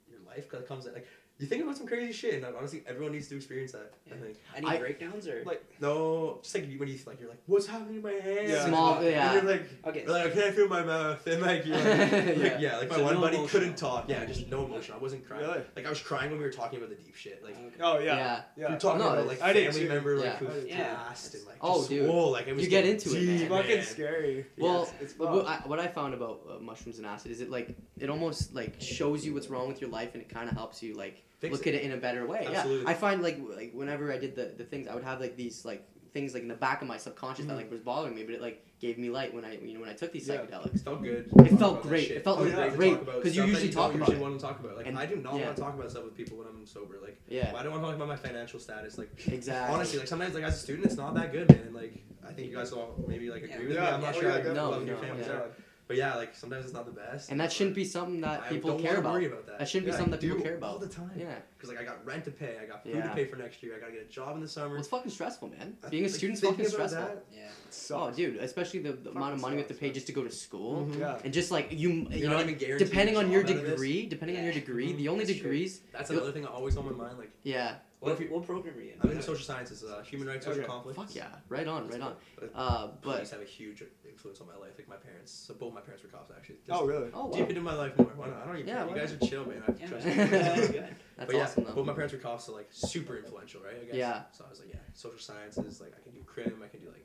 [0.09, 1.07] your life 'cause it comes like
[1.39, 3.93] you think about some crazy shit, and honestly, everyone needs to experience that.
[4.13, 4.39] I think.
[4.57, 5.45] Any I- breakdowns or?
[5.45, 8.49] Like- No, just like when you like, you're like, what's happening in my hand?
[8.49, 8.67] Yeah.
[8.67, 9.33] Small- And yeah.
[9.35, 10.03] you're like, okay.
[10.03, 12.43] you're like, I can't feel my mouth, and like, you're like, Yeah.
[12.43, 12.77] like, yeah.
[12.79, 13.61] like my So one no buddy emotion.
[13.61, 14.09] couldn't talk.
[14.09, 14.95] Yeah, just no emotion.
[14.95, 15.47] I wasn't crying.
[15.47, 15.63] Really?
[15.77, 17.43] Like I was crying when we were talking about the deep shit.
[17.45, 17.77] Like Okay.
[17.81, 18.17] Oh yeah.
[18.17, 18.41] Yeah.
[18.57, 18.67] Yeah.
[18.69, 19.89] we were talking No, about like I did family too.
[19.95, 20.37] member like Yeah.
[20.49, 20.95] who Yeah.
[20.97, 22.07] passed and like Oh, just dude.
[22.07, 23.41] swole, like it was You get into it, man.
[23.43, 24.47] It's fucking scary.
[24.59, 25.47] Well, It's- it's What.
[25.79, 29.35] I, found about uh, mushrooms and acid is it like it almost like shows you
[29.35, 31.75] what's wrong with your life and it kind of helps you like Fix look it.
[31.75, 32.47] at it in a better way.
[32.53, 32.85] Absolutely.
[32.85, 35.37] Yeah, I find like like whenever I did the, the things, I would have like
[35.37, 37.57] these like things like in the back of my subconscious that Mhm.
[37.57, 39.89] like was bothering me, but it like gave me light when I you know when
[39.89, 40.37] I took these Yeah.
[40.37, 40.77] psychedelics.
[40.77, 41.31] It felt good.
[41.39, 42.11] It felt great.
[42.11, 42.69] It felt Oh, yeah.
[42.75, 44.23] great, because you stuff that usually talk don't about usually it.
[44.29, 44.77] want to talk about.
[44.79, 45.45] Like And- I do not yeah.
[45.45, 46.97] want to talk about stuff with people when I'm sober.
[47.01, 48.99] Like Yeah, I don't want to talk about my financial status.
[48.99, 49.75] Like exactly.
[49.75, 51.61] honestly, like sometimes like as a student, it's not that good, man.
[51.67, 53.59] And like I think you guys all maybe like agree Yeah.
[53.61, 53.75] with me.
[53.75, 54.31] Yeah, I'm not oh, sure.
[54.31, 55.41] yeah, I No, love your no, family, yeah.
[55.89, 57.31] But yeah, like sometimes it's not the best.
[57.31, 59.13] and that shouldn't be something that I people don't care wanna about.
[59.15, 59.59] Worry about that.
[59.59, 61.11] That shouldn't be something I that people do care all the time.
[61.17, 63.09] Yeah, Because like I got rent to pay, I got food Yeah.
[63.09, 64.69] to pay for next year, I gotta get a job in the summer.
[64.71, 65.77] well, it's fucking stressful, man.
[65.83, 67.15] I- Being a like, student's thinking fucking about stressful.
[67.17, 67.45] that, Yeah.
[67.49, 70.13] It Oh, dude, especially the, the amount of money we have to pay just to
[70.13, 70.87] go to school.
[70.87, 71.01] Mhm.
[71.01, 71.19] Yeah.
[71.25, 73.57] And just like you, you You're know, not even guaranteed depending on your job out
[73.59, 73.71] of this.
[73.73, 76.93] degree, depending on your degree, the only degrees, That's another thing I always on my
[76.93, 77.19] mind.
[77.19, 78.35] Like, yeah, what What, if you?
[78.35, 79.01] what program are you in?
[79.03, 80.69] I'm in social sciences, uh, human rights, social Okay.
[80.69, 80.99] conflict.
[80.99, 82.15] fuck yeah, right on, right on.
[82.39, 84.73] But Uh, police but have a huge influence on my life.
[84.79, 86.59] Like my parents, so both my parents were cops actually.
[86.67, 87.11] Just Oh really?
[87.13, 87.33] oh, wow.
[87.33, 88.07] Deep into my life more.
[88.17, 88.43] Why not?
[88.43, 88.89] I don't even Yeah, care.
[88.89, 89.23] You guys not?
[89.23, 89.63] are chill, man.
[89.67, 90.19] I Yeah, trust man.
[90.19, 90.25] you.
[90.39, 90.85] That's good.
[91.17, 91.73] that's but yeah, awesome though.
[91.75, 93.77] both my parents were cops, so like super influential, right?
[93.83, 93.95] I guess.
[93.97, 94.23] Yeah.
[94.33, 95.81] So I was like, yeah, social sciences.
[95.81, 96.63] Like I can do crim.
[96.65, 97.05] I can do like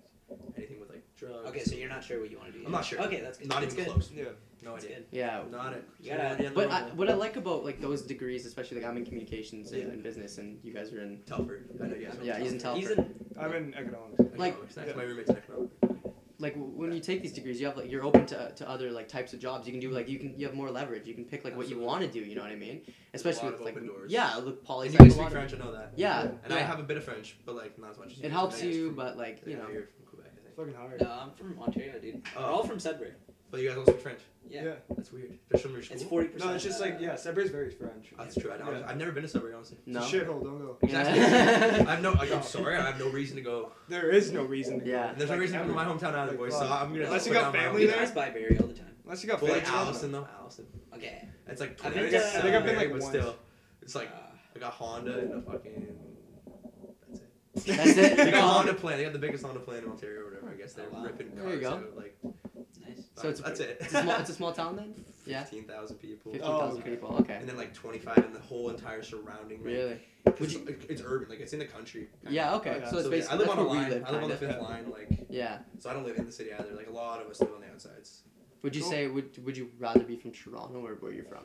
[0.55, 1.49] anything with like drugs.
[1.49, 2.65] Okay, so you're not sure what you want to do.
[2.65, 3.01] I'm not sure.
[3.01, 3.49] Okay, that's good.
[3.49, 3.93] Not that's even good.
[3.93, 4.11] close.
[4.15, 4.23] Yeah.
[4.63, 4.97] No That's idea.
[4.99, 5.05] good.
[5.11, 5.83] Yeah, Not it.
[6.01, 8.95] You gotta- So, but I, what I like about like those degrees, especially like I'm
[8.95, 9.87] in communications and, Yeah.
[9.89, 11.65] and business, and you guys are in Telfer.
[11.83, 12.17] I know you guys.
[12.17, 12.79] know Yeah, he's in Telfer.
[12.79, 13.01] He's Telfer.
[13.01, 13.15] in.
[13.37, 14.19] I'm in economics.
[14.37, 14.77] like- Economics.
[14.77, 14.95] Yeah.
[14.95, 15.73] my roommate's in economics.
[16.39, 19.09] like when you take these degrees, you have like you're open to, to other like
[19.09, 19.67] types of jobs.
[19.67, 21.07] You can do like you can you have more leverage.
[21.07, 22.19] You can pick like what you want to do.
[22.21, 22.83] You know what I mean?
[22.85, 24.11] There's a Especially lot with of like open doors.
[24.13, 24.87] yeah, look poly.
[24.87, 25.91] And you guys speak French, I know that.
[25.97, 28.23] Yeah, And I have a bit of French, but like not as much as you.
[28.25, 29.83] It helps I you, but like you yeah, know.
[30.55, 31.01] Fucking hard.
[31.01, 32.21] No, I'm from Ontario, dude.
[32.37, 33.11] We're all from Sudbury.
[33.49, 34.19] But you guys all speak French.
[34.49, 34.73] Yeah.
[34.95, 35.37] That's weird.
[35.51, 35.95] Just from your school.
[35.95, 36.49] It's forty percent.
[36.49, 38.11] No, it's just like yeah, Sudbury's very French.
[38.17, 38.51] That's true.
[38.51, 38.71] I know.
[38.71, 38.85] Yeah.
[38.87, 39.77] I've never been to Sudbury, honestly.
[39.85, 39.99] No.
[40.03, 40.43] It's a shithole.
[40.43, 40.77] Don't go.
[40.81, 41.19] Exactly.
[41.19, 41.85] Yeah.
[41.87, 42.11] I have no.
[42.13, 42.75] Like, I'm sorry.
[42.77, 43.71] I have no reason to go.
[43.89, 44.79] There is no reason.
[44.81, 45.03] To Yeah.
[45.03, 45.09] Go.
[45.09, 45.93] And there's no Like, reason to come to my ever.
[45.93, 46.53] hometown either, Like, boys.
[46.53, 46.61] fuck.
[46.63, 47.05] So I'm gonna.
[47.05, 48.01] Unless you put got down my family own- there?
[48.01, 48.87] I by Barrie all the time.
[49.05, 49.79] Unless you got Well, like family.
[49.79, 50.27] Alliston though.
[50.41, 50.65] Alliston.
[50.95, 51.29] Okay.
[51.47, 51.71] It's like.
[51.71, 53.05] I've 20 been minutes to- to I think I've been, like, but once.
[53.07, 53.35] still,
[53.81, 54.19] it's like Uh,
[54.55, 55.87] I got Honda and a fucking.
[57.55, 58.17] That's it.
[58.17, 58.97] They got a Honda plant.
[58.97, 60.49] They got the biggest Honda plant in Ontario or whatever.
[60.51, 61.03] I guess they're Oh, wow.
[61.03, 61.71] ripping There you go.
[61.73, 61.95] out.
[61.95, 63.03] Like nice.
[63.15, 63.77] So it's that's it.
[63.81, 65.05] It's a small, it's a small town then.
[65.25, 65.43] Yeah.
[65.43, 66.31] Fifteen thousand people.
[66.33, 66.89] Fifteen Oh, thousand okay.
[66.91, 67.15] people.
[67.21, 67.35] Okay.
[67.35, 69.59] And then like 25 in the whole entire surrounding.
[69.59, 69.99] Like, Really?
[70.25, 70.77] Would Would you, you?
[70.89, 72.07] it's urban, like it's in the country.
[72.29, 72.55] Yeah.
[72.55, 72.71] Okay.
[72.75, 72.89] Oh, yeah.
[72.89, 73.91] So it's So, basically I live on a line.
[73.91, 74.53] live, I live on the kinda.
[74.55, 75.59] fifth line, like Yeah.
[75.79, 75.89] so.
[75.89, 76.73] I don't live in the city either.
[76.75, 78.23] Like a lot of us live on the outsides.
[78.63, 78.91] Would you Cool.
[78.91, 81.43] say would would you rather be from Toronto or where you're from?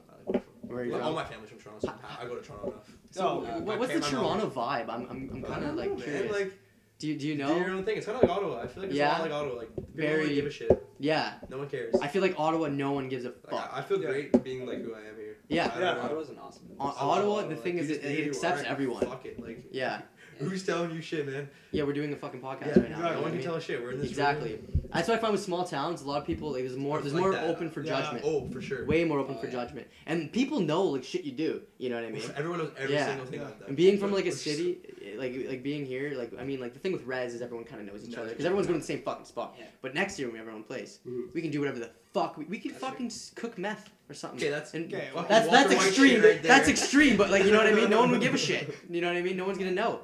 [0.68, 1.14] I Where are you all from?
[1.14, 2.90] my family's from Toronto, so I go to Toronto enough.
[3.10, 4.88] So Oh, uh, what's the pa- my mom- Toronto vibe?
[4.88, 6.32] I'm I'm, I'm kind of like know, man, curious.
[6.32, 6.58] Like
[6.98, 7.48] do you do you know?
[7.48, 7.66] do know?
[7.66, 7.96] your own thing.
[7.96, 8.60] It's kind of like Ottawa.
[8.62, 9.10] I feel like it's Yeah.
[9.10, 9.54] a lot like Ottawa.
[9.56, 10.88] Like people Very- don't really give a shit.
[10.98, 11.34] Yeah.
[11.48, 11.94] No one cares.
[12.02, 12.66] I feel like Ottawa.
[12.68, 13.70] No one gives a Like, fuck.
[13.72, 14.08] I, I feel Yeah.
[14.10, 15.36] great being like who I am here.
[15.48, 15.72] Yeah.
[15.74, 15.94] I Yeah.
[15.94, 16.04] don't.
[16.04, 16.64] Ottawa's an awesome.
[16.80, 17.48] O- I Ottawa, Ottawa.
[17.48, 18.66] the thing you is, it, it accepts are.
[18.66, 19.06] everyone.
[19.06, 19.38] Fuck it.
[19.40, 20.02] Like Yeah.
[20.48, 21.48] who's telling you shit, man?
[21.72, 22.96] Yeah, we're doing a fucking podcast Yeah, right now.
[22.96, 23.08] exactly.
[23.10, 23.82] you No one can tell us shit.
[23.82, 24.52] We're in this Exactly.
[24.52, 24.82] room.
[24.92, 26.00] That's what I find with small towns.
[26.00, 27.44] A lot of people, like, there's more, there's Like more that.
[27.44, 28.00] open for Yeah.
[28.00, 28.24] judgment.
[28.26, 28.86] Oh, for sure.
[28.86, 29.52] Way more open Oh, for yeah.
[29.52, 31.60] judgment, and people know like shit you do.
[31.76, 32.22] You know what I mean?
[32.36, 33.06] Everyone knows every Yeah.
[33.08, 33.46] single thing Yeah.
[33.46, 33.68] about that.
[33.68, 36.72] And being from like a city, eh, like like being here, like I mean, like
[36.72, 38.72] the thing with Res is everyone kind of knows each Knows other because everyone's other.
[38.74, 39.54] going to the same fucking spot.
[39.58, 39.66] Yeah.
[39.82, 41.34] But next year when we have our own place, Mhm.
[41.34, 44.14] we can do whatever the fuck we, we can That's fucking s cook meth or
[44.14, 44.38] something.
[44.40, 46.22] Okay, that's And Okay, fucking that's that's extreme.
[46.22, 47.90] right that's extreme, but like you know what I mean.
[47.90, 48.72] No one would give a shit.
[48.90, 49.36] You know what I mean?
[49.36, 50.00] No one's gonna know.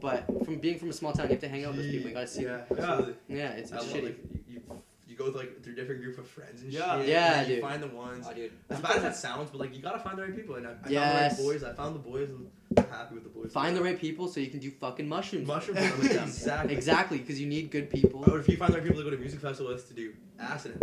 [0.00, 2.08] But from being from a small town, you have to hang out with those people.
[2.08, 2.78] You gotta see Yeah, them.
[2.78, 3.14] absolutely.
[3.28, 4.14] Yeah, it's, it's shitty.
[5.26, 6.98] Like you, you you go like through different group of friends and Yeah.
[6.98, 7.08] shit.
[7.08, 7.62] Yeah, and you dude.
[7.64, 8.26] find the ones.
[8.28, 8.52] Oh, dude.
[8.70, 10.70] As bad as that sounds, but like you gotta find the right people, and I,
[10.84, 11.36] I Yes.
[11.36, 11.64] found the right boys.
[11.64, 13.52] I found the boys, and I'm happy with the boys.
[13.52, 15.46] Find the right people so you can do fucking mushrooms.
[15.46, 16.24] mushroom with them.
[16.24, 16.74] exactly.
[16.74, 18.24] Exactly, because you need good people.
[18.30, 20.76] Or if you find the right people to go to music festivals to do acid.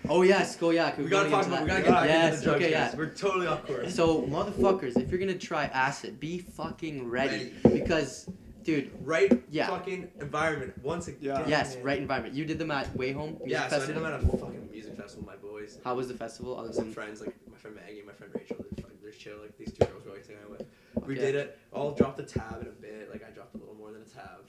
[0.10, 0.94] Oh yes, go yeah.
[0.96, 1.64] we we're gotta talk into about.
[1.64, 2.90] We gotta get back yes, into the drugs, okay, guys.
[2.92, 2.98] yeah.
[2.98, 3.94] We're totally off course.
[3.94, 8.28] So motherfuckers, if you're gonna try acid, be fucking ready, because,
[8.68, 9.68] dude, Right Yeah.
[9.68, 11.20] fucking environment once again.
[11.22, 11.48] Yeah.
[11.48, 11.84] yes, man.
[11.84, 12.34] right environment.
[12.34, 14.02] You did them at WayHome Music Yeah, so I did Festival.
[14.02, 15.78] them at a fucking music festival with my boys.
[15.84, 16.58] How was the festival?
[16.58, 19.38] Other Some than friends, like my friend Maggie, my friend Rachel, they're, fucking- they're chill.
[19.40, 20.66] Like these two girls we're always hanging out with.
[21.06, 21.22] We Okay.
[21.32, 21.58] did it.
[21.72, 23.08] All dropped a tab in a bit.
[23.10, 24.44] Like I dropped a little more than a tab.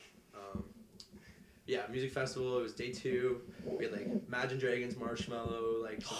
[1.70, 2.57] Yeah, music festival.
[2.57, 3.41] It was day two.
[3.63, 5.84] We had like Imagine Dragons, Marshmello.
[5.84, 6.17] Like some,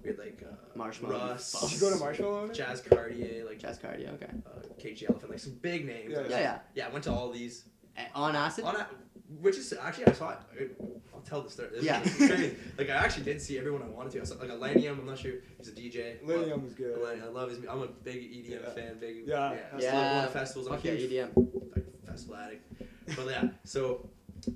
[0.02, 1.52] we had like uh, Marshmello, Russ.
[1.60, 2.52] Did you go to Marshmello?
[2.52, 4.12] Jazz Cartier, like Jazz Cardio.
[4.14, 4.26] Okay.
[4.44, 6.10] uh, KG Elephant, like some big names.
[6.10, 6.58] Yeah, Yeah, yeah.
[6.74, 7.64] Yeah, I went to all these.
[8.16, 8.64] On acid.
[8.64, 8.88] On a,
[9.40, 10.76] which is actually I saw it.
[11.14, 11.68] I'll tell the story.
[11.74, 12.02] This Yeah.
[12.02, 14.20] is like I actually did see everyone I wanted to.
[14.22, 14.98] I saw like Illenium.
[14.98, 15.34] I'm not sure.
[15.58, 16.20] He's a DJ.
[16.24, 16.98] Illenium was good.
[17.22, 17.60] I love his.
[17.60, 18.70] mu- I'm a big EDM Yeah.
[18.70, 18.98] fan.
[18.98, 19.28] Big.
[19.28, 19.52] Yeah.
[19.52, 19.52] Yeah.
[19.52, 19.60] Yeah.
[19.62, 20.12] I still Yeah.
[20.14, 20.66] going to festivals.
[20.66, 21.30] I'm a Fuck huge EDM.
[21.76, 22.82] like festival addict.
[23.16, 24.08] But yeah, so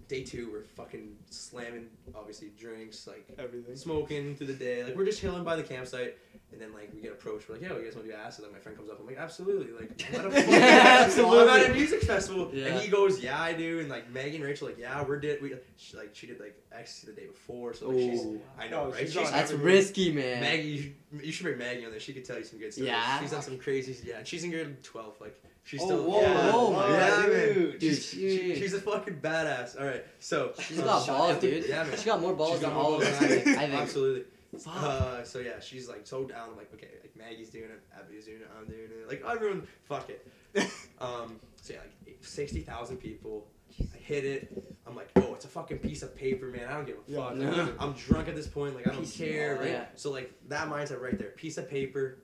[0.08, 3.76] day two we're fucking slamming obviously drinks like Everything.
[3.76, 4.82] smoking through the day.
[4.84, 6.16] Like we're just chilling by the campsite,
[6.52, 7.48] and then like we get approached.
[7.48, 8.98] We're like, "Yo, you guys want to do acid?" Like my friend comes up.
[9.00, 10.52] I'm like, "Absolutely!" Like, what the fuck?
[10.54, 11.38] Absolutely.
[11.38, 12.66] I'm at a music festival, Yeah.
[12.66, 15.40] and he goes, "Yeah, I do." And like Maggie and Rachel, like, "Yeah, we're did
[15.42, 18.40] we she, like she did like ecstasy the day before." So like she's Ooh.
[18.58, 19.06] I know, Oh, right?
[19.06, 19.64] she's on That's everything.
[19.66, 20.40] risky, man.
[20.40, 22.00] Maggie, you should, bring Maggie on there.
[22.00, 22.90] She could tell you some good stories.
[22.90, 23.20] Yeah?
[23.20, 23.96] she's done some crazy.
[24.04, 25.14] Yeah, and she's in grade twelve.
[25.20, 26.04] Like she's Oh, still.
[26.04, 26.50] whoa, yeah.
[26.54, 27.78] oh my yeah, God, dude.
[27.78, 28.18] Dude, she's, she-
[28.54, 29.78] she- she's a fucking badass.
[29.78, 31.66] All right, so She's got shot balls, dude.
[31.68, 31.96] Yeah, man.
[31.98, 33.20] She got more balls She's got than all of us.
[33.20, 33.58] I I think.
[33.74, 34.24] Absolutely.
[34.58, 34.82] Fuck.
[34.82, 36.48] Uh, so yeah, she's like so down.
[36.52, 39.06] I'm like, okay, like Maggie's doing it, Abby's doing it, I'm doing it.
[39.06, 40.26] Like everyone, fuck it.
[40.98, 43.46] Um, so yeah, like sixty thousand people.
[43.78, 44.76] I hit it.
[44.86, 46.66] I'm like, oh, it's a fucking piece of paper, man.
[46.70, 47.18] I don't give a Yeah.
[47.28, 47.34] fuck.
[47.36, 47.74] No.
[47.78, 48.74] I'm drunk at this point.
[48.74, 49.68] Like I don't Piece of- care, right?
[49.68, 49.84] yeah.
[49.96, 52.16] So like that mindset right there, piece of paper.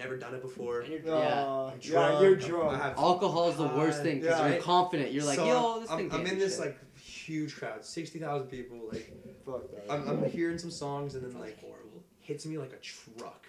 [0.00, 0.80] Like I've never done it before.
[0.80, 1.12] And you're Yeah.
[1.12, 2.82] Uh, I'm yeah, you're drunk, drunk.
[2.82, 4.48] Have Alcohol is the worst thing because yeah.
[4.48, 5.12] you're confident.
[5.12, 6.66] You're like, So, yo, this I'm, thing I'm in this shit.
[6.66, 8.78] like huge crowd, sixty thousand people.
[8.90, 9.12] Like
[9.44, 9.92] Fuck that.
[9.92, 12.02] I'm, I'm hearing some songs and then like horrible.
[12.20, 13.46] hits me like a truck.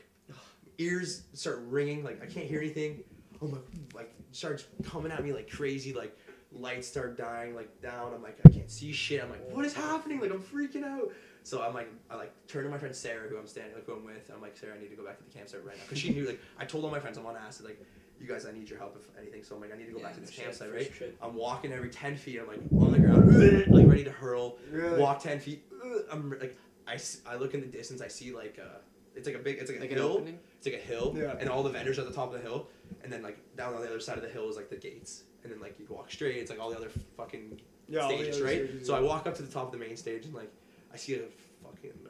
[0.78, 3.04] Ears start ringing, like I can't hear anything.
[3.42, 3.58] Oh my,
[3.94, 5.94] like starts coming at me like crazy.
[5.94, 6.18] Like
[6.52, 8.14] lights start dying, like down.
[8.14, 9.24] I'm like I can't see shit.
[9.24, 10.20] I'm like, what is happening?
[10.20, 11.12] Like I'm freaking out.
[11.44, 13.94] So I'm like, I like turn to my friend Sarah, who I'm standing, like who
[13.94, 14.30] I'm with.
[14.34, 16.14] I'm like, Sarah, I need to go back to the campsite right now, because she
[16.14, 16.26] knew.
[16.26, 17.66] Like I told all my friends I'm on acid.
[17.66, 17.82] Like
[18.20, 19.44] you guys, I need your help if anything.
[19.44, 20.94] So I'm like, I need to go Yeah, back to this campsite, right?
[20.94, 21.18] trip.
[21.22, 22.40] I'm walking every ten feet.
[22.40, 23.28] I'm like on the ground,
[23.74, 25.00] like ready to hurl Really?
[25.00, 25.66] walk 10 feet
[26.12, 28.78] i'm like I, I look in the distance i see like uh
[29.16, 30.24] it's like a big it's like a like hill
[30.58, 31.36] it's like a hill Yeah.
[31.40, 32.68] and all the vendors are at the top of the hill
[33.04, 35.24] and then like down on the other side of the hill is like the gates
[35.44, 38.66] and then like you walk straight it's like all the other fucking Yeah, stages right
[38.68, 40.52] stages, so i walk up to the top of the main stage and like
[40.94, 41.20] i see a
[41.64, 42.10] fucking uh,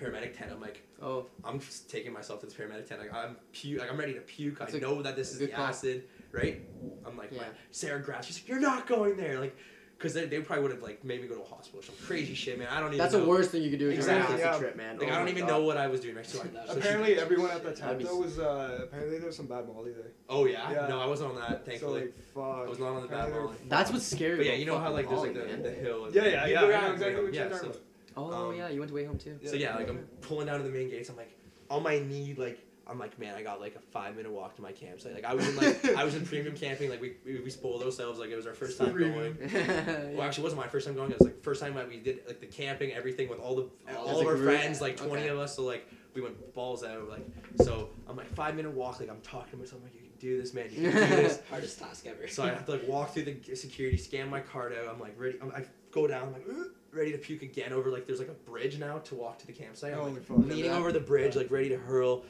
[0.00, 0.50] paramedic tent.
[0.52, 3.00] I'm like Oh, i'm just taking myself to this paramedic tent.
[3.00, 4.58] Like i'm puke like i'm ready to puke.
[4.58, 5.66] That's i a- know that this is the call.
[5.66, 6.60] acid right?
[7.06, 7.38] I'm like Yeah.
[7.42, 9.38] my sarah grabs she's like you're not going there.
[9.40, 9.56] Like
[9.98, 11.94] because they, they probably would have like made me go to a hospital or some
[12.04, 12.68] crazy shit, man.
[12.70, 12.98] I don't even.
[12.98, 13.20] that's know.
[13.20, 14.58] the worst thing you could do Exactly, an acid yeah.
[14.58, 14.98] trip, man.
[14.98, 15.48] Like Oh I don't even God.
[15.48, 16.16] know what I was doing.
[16.16, 18.38] Right, so, I, That so would she- Apparently, everyone at the That'd tent though was
[18.38, 20.12] uh, apparently there was some bad Molly there.
[20.28, 20.70] oh yeah?
[20.70, 20.86] Yeah.
[20.88, 21.64] no, I wasn't on that.
[21.64, 22.66] Thankfully, So like, fuck.
[22.66, 23.56] I was not on the bad Apparently they were Molly.
[23.68, 24.36] That's what's scary.
[24.36, 26.04] But yeah, you know how like there's like the, Molly, the hill.
[26.06, 26.60] And Yeah, yeah, you yeah.
[26.60, 27.76] go I around, know exactly yeah, so.
[28.18, 29.38] Oh Um, yeah, you went to WayHome too.
[29.44, 31.08] so yeah, like I'm pulling down to the main gates.
[31.10, 31.32] I'm like
[31.70, 32.58] on my knee, like
[32.88, 35.14] I'm like, man, I got like a five minute walk to my campsite.
[35.14, 36.88] Like I was in like I was in premium camping.
[36.88, 38.18] Like we we, we spoiled ourselves.
[38.20, 39.36] Like it was our first time Premium.
[39.36, 40.14] going.
[40.16, 41.10] Well, actually, it wasn't my first time going.
[41.10, 43.68] It was like first time that we did like the camping, everything with all the
[43.90, 44.44] Oh, all of our group?
[44.60, 45.28] friends, like twenty Okay.
[45.28, 45.56] of us.
[45.56, 47.08] So like we went balls out.
[47.08, 47.26] Like
[47.56, 49.00] so, I'm like five minute walk.
[49.00, 49.80] Like I'm talking to myself.
[49.80, 50.66] I'm like you can do this, man.
[50.70, 51.40] You can do this.
[51.50, 52.28] Hardest task ever.
[52.28, 54.88] So I have to like walk through the security, scan my card out.
[54.92, 55.38] I'm like ready.
[55.42, 56.28] I'm, I go down.
[56.28, 59.14] I'm like "Ugh," ready to puke again over like there's like a bridge now to
[59.16, 59.92] walk to the campsite.
[59.92, 62.24] I'm Holy like leaning over the bridge, like ready to hurl.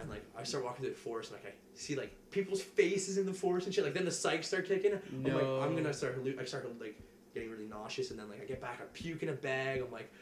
[0.00, 3.18] And like I start walking through the forest, and like I see like people's faces
[3.18, 3.84] in the forest and shit.
[3.84, 4.92] Like then the psych start kicking.
[4.92, 5.60] I'm like No.
[5.60, 6.22] I'm gonna start.
[6.38, 7.00] I start like
[7.34, 9.82] getting really nauseous, and then like I get back, I puke in a bag.
[9.82, 10.12] I'm like.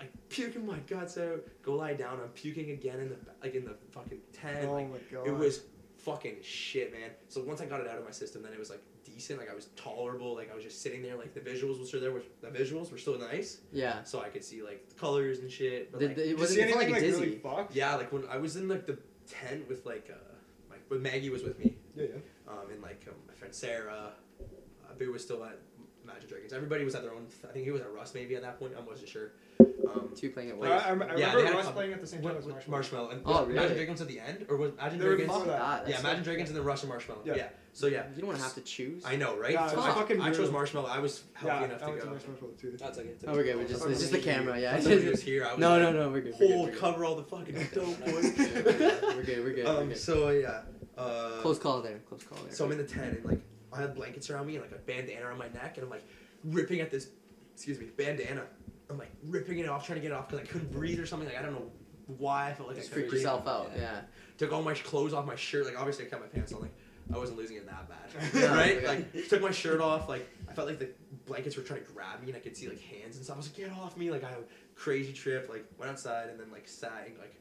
[0.00, 2.20] Like puking oh my guts out, go lie down.
[2.22, 4.58] I'm puking again in the like in the fucking tent.
[4.68, 5.26] Oh like my god.
[5.26, 5.62] it was
[5.96, 7.10] fucking shit, man.
[7.28, 8.80] So once I got it out of my system, then it was like
[9.18, 9.38] decent.
[9.40, 10.34] Like I was tolerable.
[10.34, 11.16] Like I was just sitting there.
[11.16, 12.12] Like the visuals were still there.
[12.12, 14.02] Were, the visuals were still nice, Yeah.
[14.04, 15.90] so I could see like the colors and shit.
[15.92, 17.24] But Did, like, it Did wasn't it felt anything like like, dizzy.
[17.26, 17.74] really fucked?
[17.74, 18.98] yeah, like when I was in like the
[19.28, 20.16] tent with like uh,
[20.70, 22.52] my with Maggie was with me, Yeah, yeah.
[22.52, 25.58] um, and like um, my friend Sarah, uh, Boo was still at
[26.06, 26.52] Magic Dragons.
[26.52, 27.26] Everybody was at their own.
[27.48, 28.72] I think he was at Russ maybe at that point.
[28.76, 29.32] I wasn't sure.
[29.94, 30.68] Um, Two playing at I, Wait.
[30.70, 30.82] once.
[30.82, 32.44] I, I remember Yeah, they had a Russ playing at the same time what, as
[32.46, 32.68] Marshmello.
[32.68, 33.12] Marshmello.
[33.12, 33.74] And Oh, was Magic really?
[33.76, 35.32] Dragons at the end, or was Magic They were Dragons?
[35.38, 35.60] before that.
[35.62, 37.24] Ah, that's Yeah, so- Magic Dragons and then Russ and Marshmello.
[37.24, 37.34] Yeah.
[37.36, 37.48] Yeah.
[37.72, 38.06] So yeah.
[38.14, 39.04] You don't want to have to choose.
[39.06, 39.52] I know, right?
[39.52, 40.48] Yeah, so I, fucking I chose.
[40.50, 40.88] Marshmello.
[40.88, 42.12] I was healthy Yeah, enough I to went to go.
[42.14, 42.76] Marshmello too.
[42.78, 43.10] That's okay.
[43.26, 43.56] Oh, we're good.
[43.56, 44.58] We're just, it's just the camera.
[44.58, 44.74] Yeah.
[44.74, 45.44] I thought was here.
[45.44, 46.10] I was no, no, no.
[46.10, 46.34] We're good.
[46.40, 46.50] We're good.
[46.56, 46.80] Hold, We're good.
[46.80, 48.30] cover all the fucking dope We're boys.
[48.32, 48.64] good.
[48.64, 49.44] We're good.
[49.44, 49.64] We're good.
[49.66, 49.98] We're um, good.
[49.98, 50.62] so yeah.
[50.96, 51.98] Uh, Close call there.
[52.08, 52.52] Close call there.
[52.52, 53.40] So I'm in the tent and like
[53.72, 56.04] I had blankets around me and like a bandana around my neck and I'm like
[56.42, 57.08] ripping at this,
[57.54, 58.42] excuse me, bandana.
[58.90, 61.06] I'm like ripping it off, trying to get it off because I couldn't breathe or
[61.06, 61.28] something.
[61.28, 61.70] Like I don't know
[62.06, 63.22] why I felt like Just I couldn't freak breathe.
[63.22, 63.70] yourself out.
[63.74, 63.82] Yeah.
[63.82, 64.00] Yeah.
[64.38, 65.66] Took all my clothes off my shirt.
[65.66, 66.60] Like obviously I kept my pants on.
[66.62, 66.74] Like
[67.12, 68.76] I wasn't losing it that bad, Yeah, right?
[68.78, 68.86] okay.
[68.86, 70.08] Like took my shirt off.
[70.08, 70.90] Like I felt like the
[71.26, 73.36] blankets were trying to grab me and I could see like hands and stuff.
[73.36, 74.10] I was like, get off me!
[74.10, 74.42] Like I had a
[74.74, 75.48] crazy trip.
[75.50, 77.34] Like went outside and then like sat and like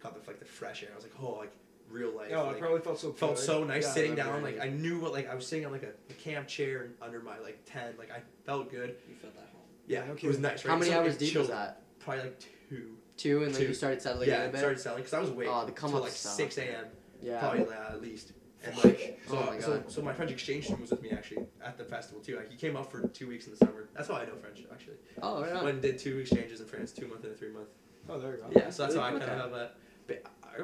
[0.00, 0.88] caught the like the fresh air.
[0.92, 1.52] I was like, oh, like
[1.88, 2.30] real life.
[2.34, 3.44] Oh, like, it probably felt so felt good.
[3.44, 4.42] so nice Yeah, sitting down.
[4.42, 4.56] right.
[4.58, 7.20] Like I knew what like I was sitting on like a, a camp chair under
[7.20, 7.98] my like tent.
[7.98, 8.94] Like I felt good.
[9.08, 9.59] You felt that home.
[9.90, 10.64] Yeah, no it was nice.
[10.64, 10.70] Right?
[10.70, 11.82] How many So, hours like, deep was that?
[11.98, 12.96] Probably like two.
[13.16, 13.68] Two, and then Two.
[13.68, 14.58] you started settling yeah, in a I bit.
[14.58, 16.32] started selling because I was awake Oh, the come till up like stuff.
[16.32, 16.86] six a.m.
[17.20, 17.38] Yeah.
[17.40, 18.32] Probably uh, at least.
[18.62, 19.90] And like, so, Oh my so, God.
[19.90, 22.36] so my French exchange student was with me actually at the festival too.
[22.36, 23.88] Like he came up for two weeks in the summer.
[23.94, 24.96] That's how I know French actually.
[25.22, 25.64] Oh, right on.
[25.64, 27.68] Went and did two exchanges in France, two month and a three month.
[28.08, 28.48] Oh, there you go.
[28.54, 29.70] Yeah, so that's how I kind of have a.
[30.06, 30.62] But I,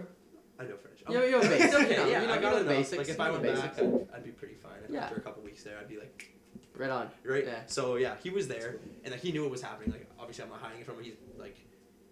[0.62, 1.00] I know French.
[1.08, 2.04] You know- you know basics, It's okay.
[2.04, 2.68] you yeah, you know- I you got know the enough.
[2.68, 3.78] basics, Like if I went the back.
[3.78, 4.72] I'd, I'd be pretty fine.
[4.90, 5.04] Yeah.
[5.04, 6.35] After a couple weeks there, I'd be like,
[6.76, 7.10] Right on.
[7.24, 7.44] right.
[7.46, 7.60] Yeah.
[7.66, 9.92] So yeah, he was there, and like he knew what was happening.
[9.92, 11.04] Like obviously, I'm not hiding it from him.
[11.04, 11.56] He's like,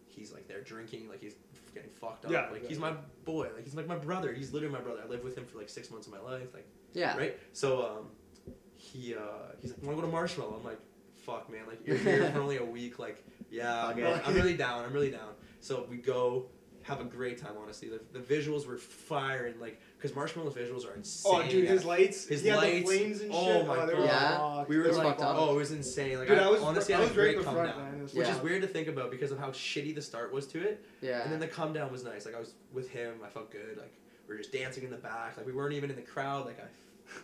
[0.09, 1.35] he's like there drinking, like he's
[1.75, 2.31] getting fucked up.
[2.31, 2.69] Yeah, like yeah.
[2.69, 2.93] he's my
[3.25, 3.49] boy.
[3.55, 4.33] Like he's like my brother.
[4.33, 5.01] He's literally my brother.
[5.05, 6.55] I lived with him for like six months of my life.
[6.55, 7.17] Like Yeah.
[7.17, 7.39] right.
[7.53, 10.57] So um, he uh, he's like, want to go to Marshmello?
[10.59, 10.81] I'm like,
[11.25, 11.63] fuck, man.
[11.67, 12.99] Like you're here for only a week.
[12.99, 14.85] Like yeah, Fuck I'm, really, I'm really down.
[14.85, 15.31] I'm really down.
[15.61, 16.47] So we go.
[16.83, 17.89] Have a great time, honestly.
[17.89, 21.33] The, the visuals were firing, like, because Marshmello's visuals are insane.
[21.35, 22.27] Oh, dude, his lights.
[22.27, 22.91] His he had lights.
[22.91, 23.67] the flames and Oh shit.
[23.67, 24.57] my oh, they were God.
[24.59, 24.69] fucked.
[24.69, 25.37] We were They It's were fucked up.
[25.39, 26.19] Oh, it was insane.
[26.19, 27.83] Like Dude, I, I was, honestly I was a right great in come front, down,
[27.85, 28.01] man.
[28.01, 30.47] It was which is weird to think about because of how shitty the start was
[30.49, 30.85] to it.
[31.01, 31.23] Yeah.
[31.23, 32.27] And then the come down was nice.
[32.27, 33.79] Like I was with him, I felt good.
[33.79, 33.95] Like
[34.29, 35.39] we were just dancing in the back.
[35.39, 36.45] Like we weren't even in the crowd.
[36.45, 36.65] Like I,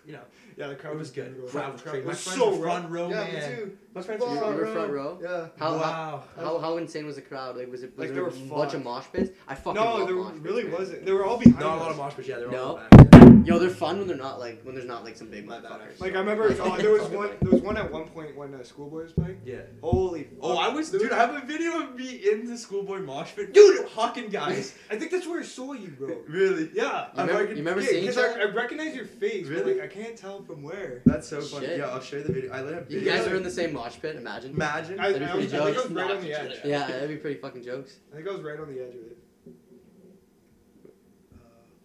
[0.06, 0.20] you know,
[0.56, 1.32] Yeah, the crowd was good.
[1.34, 1.48] brutal.
[1.50, 2.00] Crowd was crazy.
[2.02, 2.92] My was friends so were front rough.
[2.92, 3.50] row, Yeah, man.
[3.50, 3.78] me too.
[3.94, 4.74] My friends You were were- front you were row.
[4.74, 5.18] front row?
[5.22, 5.48] Yeah.
[5.58, 6.22] How, how, wow.
[6.36, 7.56] how, how insane was the crowd?
[7.56, 9.30] Like, was it was Like, there they a were bunch of mosh pits?
[9.48, 10.72] I fucking No, love there mosh pits, really man.
[10.72, 11.04] wasn't.
[11.06, 12.28] They were all behind Not a lot of mosh pits.
[12.28, 12.76] Yeah, they were all No?
[12.78, 13.19] in the back.
[13.44, 15.70] Yo, they're fun when they're not like when there's not like some big My bad,
[15.72, 16.00] motherfuckers.
[16.00, 17.30] Like I remember, Fuck uh, there was one.
[17.40, 19.40] There was one at one point when uh, Schoolboy was playing.
[19.44, 19.60] Yeah.
[19.82, 20.28] Holy.
[20.40, 20.64] Oh, fuck.
[20.64, 21.12] I was, There dude.
[21.12, 23.86] I have a video of me in the schoolboy mosh pit, Dude!
[23.88, 24.74] hucking guys.
[24.90, 26.18] I think that's where I saw you, bro.
[26.28, 26.70] really?
[26.74, 27.06] Yeah.
[27.16, 28.42] You remember- you remember seeing Because each I.
[28.42, 29.74] I recognize your face, Really?
[29.74, 31.02] but like I can't tell from where.
[31.06, 31.66] That's so funny.
[31.66, 31.78] Shit.
[31.78, 32.52] Yeah, I'll show you the video.
[32.52, 34.16] I let have You guys are in the same mosh pit.
[34.16, 34.52] Imagine.
[34.52, 35.00] Imagine.
[35.00, 35.90] I, That'd be I, pretty was, I think I was jokes.
[35.90, 36.58] right on the edge.
[36.64, 37.96] Yeah, that'd be pretty fucking jokes.
[38.12, 39.18] I think I was right on the edge of it.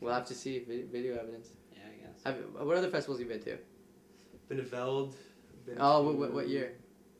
[0.06, 1.50] We'll have to see vid- video evidence.
[1.74, 2.24] Yeah, I guess.
[2.26, 2.36] Have,
[2.66, 3.58] what other festivals have you been to?
[4.50, 5.16] Been to Veld.
[5.66, 6.74] Been Oh, to, what, what, what year?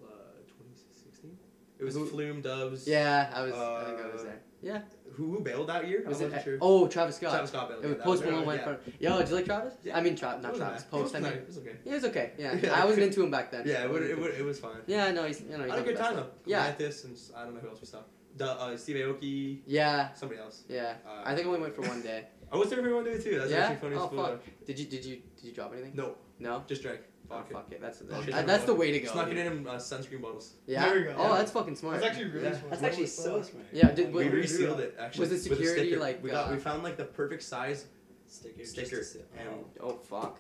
[0.04, 0.08] Uh,
[0.48, 1.38] 2016.
[1.80, 2.88] It was Who- Flume Doves.
[2.88, 3.54] Yeah, I was.
[3.54, 4.42] I think I was Uh, there.
[4.62, 4.82] Yeah.
[5.14, 6.04] Who, who bailed that year?
[6.06, 6.28] Was I it?
[6.28, 6.58] wasn't sure.
[6.62, 7.32] Oh, Travis Scott.
[7.32, 7.84] Travis Scott bailed.
[7.86, 8.64] It was that Post was- Malone went yeah.
[8.66, 8.80] front.
[9.00, 9.74] Yo, did you like Travis?
[9.84, 9.98] Yeah.
[9.98, 10.84] I mean, Tra- not Travis.
[10.84, 10.92] bad.
[10.92, 11.16] Post.
[11.16, 11.34] I It was, mean, nice.
[11.42, 11.76] it was okay.
[11.86, 12.32] yeah, it was okay.
[12.38, 12.82] Yeah, Yeah.
[12.82, 13.64] I wasn't into him back then.
[13.66, 14.78] Yeah, so- it, would, it, would, it was fine.
[14.88, 15.64] Yeah, no, he's you know.
[15.64, 16.26] He's I had a good time best.
[16.28, 16.32] though.
[16.52, 16.64] Yeah.
[16.64, 18.00] Mantis and s- I don't know who else we saw.
[18.38, 20.64] The, uh, Steve Aoki, Yeah, somebody else.
[20.68, 20.96] yeah.
[21.08, 22.28] Uh, I think I only went for one day.
[22.56, 23.38] I was there for one day too.
[23.40, 23.58] That's Yeah?
[23.58, 24.66] actually funny Oh, as fuck.
[24.66, 25.92] Did you did you did you drop anything?
[25.96, 26.64] No, No.
[26.68, 27.02] just drank.
[27.30, 27.54] Oh, Fuck it.
[27.54, 27.82] fuck it.
[27.82, 29.12] That's Oh, that, that's the way to go.
[29.12, 30.54] Snuck it in in uh, sunscreen bottles.
[30.68, 30.86] Yeah.
[30.88, 31.16] There you go.
[31.18, 31.38] Oh, Yeah.
[31.40, 31.96] that's fucking smart.
[32.00, 32.52] That's actually really Yeah.
[32.52, 32.70] smart.
[32.70, 33.50] That's What actually the so fuck?
[33.52, 33.66] smart.
[33.74, 35.22] Yeah, did- we Wait, resealed it actually.
[35.22, 36.00] was the a security, sticker.
[36.00, 36.50] like, we got?
[36.50, 37.86] uh, we found like the perfect size
[38.28, 38.64] Sticker.
[38.66, 39.02] sticker
[39.38, 39.66] and.
[39.80, 40.40] Oh fuck.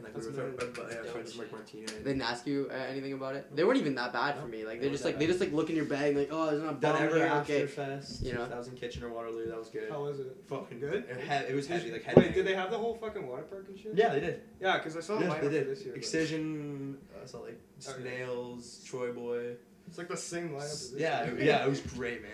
[0.00, 0.92] And like That's we were with our, mad.
[0.92, 1.36] our, our Dope friends shit.
[1.38, 1.86] Mark Martina.
[1.86, 3.54] They didn't ask you uh, anything about it.
[3.54, 4.64] They weren't even that bad for me.
[4.64, 6.46] Like They they just like that they just like look in your bag like oh
[6.50, 7.26] there's not a Done bomb ever here.
[7.26, 7.66] after Okay.
[7.66, 8.22] fest.
[8.24, 8.46] You know?
[8.48, 9.46] that was in Kitchener Waterloo.
[9.48, 9.90] That was good.
[9.90, 10.36] How was it?
[10.48, 11.04] Fucking Good?
[11.10, 13.66] It, had, it was heavy, like Wait, did they have the whole fucking water park
[13.68, 13.94] and shit?
[13.94, 14.40] Yeah, they did.
[14.60, 15.68] Yeah, because I saw the Yeah, lineup they for did.
[15.68, 15.92] this year.
[15.92, 16.96] but Excision.
[17.22, 18.00] I saw like Okay.
[18.02, 19.54] Snails, TroyBoi.
[19.86, 20.62] It's like the same lineup.
[20.62, 21.36] as this Yeah, year.
[21.38, 22.30] it- yeah, it was great, man.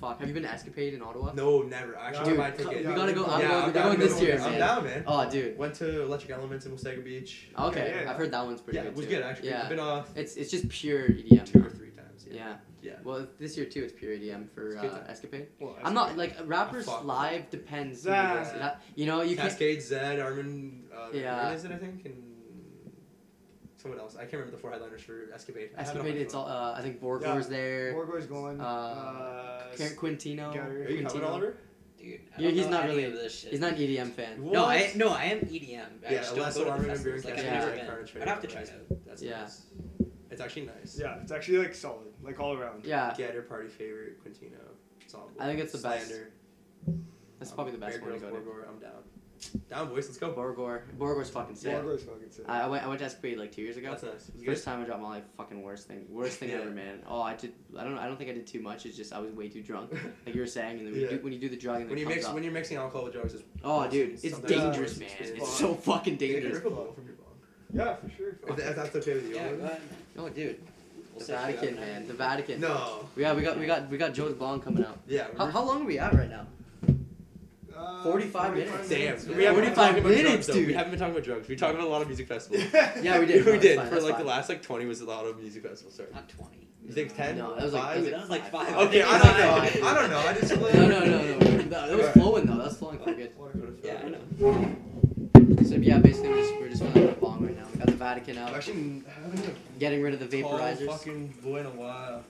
[0.00, 0.20] Fuck.
[0.20, 1.32] Have you been to Escapade in Ottawa?
[1.34, 1.96] No, never.
[1.96, 2.86] Actually Dude, buy a come- ticket.
[2.86, 3.24] we gotta go.
[3.24, 4.20] we- I'm yeah, going, I'm we're down going this go.
[4.20, 4.58] year, I'm man.
[4.60, 5.04] down, man.
[5.06, 5.58] Oh, dude.
[5.58, 7.48] Went to Electric Elements in Wasaga Beach.
[7.58, 8.10] Okay, Yeah, yeah.
[8.10, 9.10] I've heard that one's pretty yeah, good it was too.
[9.10, 9.48] good actually.
[9.48, 9.62] Yeah.
[9.62, 11.44] I've been off It's it's just pure EDM.
[11.52, 12.26] two or three times.
[12.30, 12.34] Yeah.
[12.36, 12.56] Yeah.
[12.80, 12.92] Yeah.
[13.02, 15.10] Well, this year too, it's pure EDM for uh.
[15.10, 15.48] Escapade.
[15.58, 18.04] Well, I'm not like rappers live depends.
[18.04, 18.54] who That- it is.
[18.54, 19.52] It ha- You know, you can't.
[19.52, 20.84] Kaskade, Zedd, Armin.
[20.96, 21.36] Uh, Yeah.
[21.38, 21.72] Armin is it?
[21.72, 22.27] I think and
[23.78, 24.16] someone else.
[24.16, 25.70] I can't remember the four headliners for Escapade.
[25.76, 26.14] I have it on Escapade.
[26.16, 26.46] my It's all.
[26.46, 27.56] Uh, I think Borgore's Yeah.
[27.56, 27.92] there.
[27.94, 28.60] Borgore's going.
[28.60, 30.52] Uh, Uh, Quintino.
[30.52, 30.86] Gary.
[30.86, 31.28] Are you coming, Quintino.
[31.28, 31.56] Oliver?
[31.98, 33.50] Dude, Yeah, he's not really- Of this shit.
[33.50, 34.42] He's not an EDM fan.
[34.44, 34.52] What?
[34.52, 36.00] No, I no, I am EDM.
[36.06, 37.22] I Yeah, just don't Less go to the Armin and festivals.
[37.24, 37.58] Beer Like, I've Yeah.
[37.86, 38.22] never been.
[38.22, 38.68] I'd have to check Nice.
[38.68, 39.04] it out.
[39.06, 39.40] That's Yeah.
[39.42, 39.62] nice.
[40.30, 40.98] It's actually nice.
[41.00, 42.84] Yeah, it's actually like solid, like all around.
[42.84, 44.58] Yeah, Getter, Party Favorite, Quintino.
[45.02, 46.06] Ensemble, I think it's the best.
[46.06, 46.30] Slander,
[47.38, 48.36] that's um, probably the best one to go to.
[48.68, 49.02] I'm down.
[49.70, 50.06] Down, boys.
[50.06, 50.32] Let's go.
[50.32, 50.82] Borgore.
[50.98, 51.72] Borgore's fucking sick.
[51.72, 52.44] Borgore's fucking sick.
[52.48, 52.84] I I went.
[52.84, 53.90] I went to Escapade like two years ago.
[53.90, 54.30] That's nice.
[54.34, 56.56] It's First time I dropped my life, fucking worst thing, worst thing Yeah.
[56.56, 57.02] ever, man.
[57.06, 57.52] Oh, I did.
[57.78, 57.94] I don't.
[57.94, 58.00] know.
[58.00, 58.86] I don't think I did too much.
[58.86, 59.92] It's just I was way too drunk,
[60.26, 60.78] like you were saying.
[60.78, 61.10] And then when, Yeah.
[61.10, 62.34] you, do, when you do the drug and When you mix up.
[62.34, 65.08] when you're mixing alcohol with drugs, it's oh, dude, it's sometimes dangerous, it's man.
[65.10, 65.38] experience.
[65.48, 66.54] It's so fucking dangerous.
[66.56, 67.26] Rip a bowl from your bong.
[67.72, 68.38] Yeah, for sure.
[68.48, 69.34] If, if that's okay with you.
[69.36, 69.78] Yeah, Oliver.
[70.16, 70.24] go.
[70.24, 70.58] Oh, dude,
[71.12, 72.08] We'll the set you up, Vatican, man.
[72.08, 72.60] The Vatican.
[72.60, 73.08] No.
[73.16, 74.98] Yeah, we got we got we got Joe's Bong coming out.
[75.06, 75.26] Yeah.
[75.36, 76.46] How, how long are we at right now?
[77.78, 78.88] Uh, 45 minutes.
[78.88, 78.98] Damn.
[78.98, 79.36] Yeah.
[79.36, 80.52] We haven't been 45 talking about minutes, drugs, though.
[80.54, 80.66] dude.
[80.66, 81.48] We haven't been talking about drugs.
[81.48, 82.64] We talked about a lot of music festivals.
[83.02, 83.44] Yeah, we did.
[83.46, 84.22] we No, did fine, for that's like fine.
[84.22, 85.94] the last like twenty was a lot of music festivals.
[85.96, 86.08] Sorry.
[86.14, 86.68] Not twenty.
[86.84, 87.36] You think ten?
[87.38, 88.04] No, that was like, Five?
[88.04, 88.76] that That was like five.
[88.88, 89.62] Okay, I I don't know.
[89.62, 89.82] it's.
[89.82, 90.18] I don't know.
[90.18, 91.38] I just No, no, no, no.
[91.38, 92.12] That, that was Alright.
[92.14, 92.56] flowing though.
[92.56, 93.32] That was flowing quite good.
[93.84, 94.76] Yeah, I know.
[95.64, 97.66] So yeah, basically we're just we're just filling out a bong right now.
[97.72, 100.86] We got the Vatican out, Actually, haven't had getting rid of the a tall vaporizers.
[100.88, 102.24] fucking boy in a while.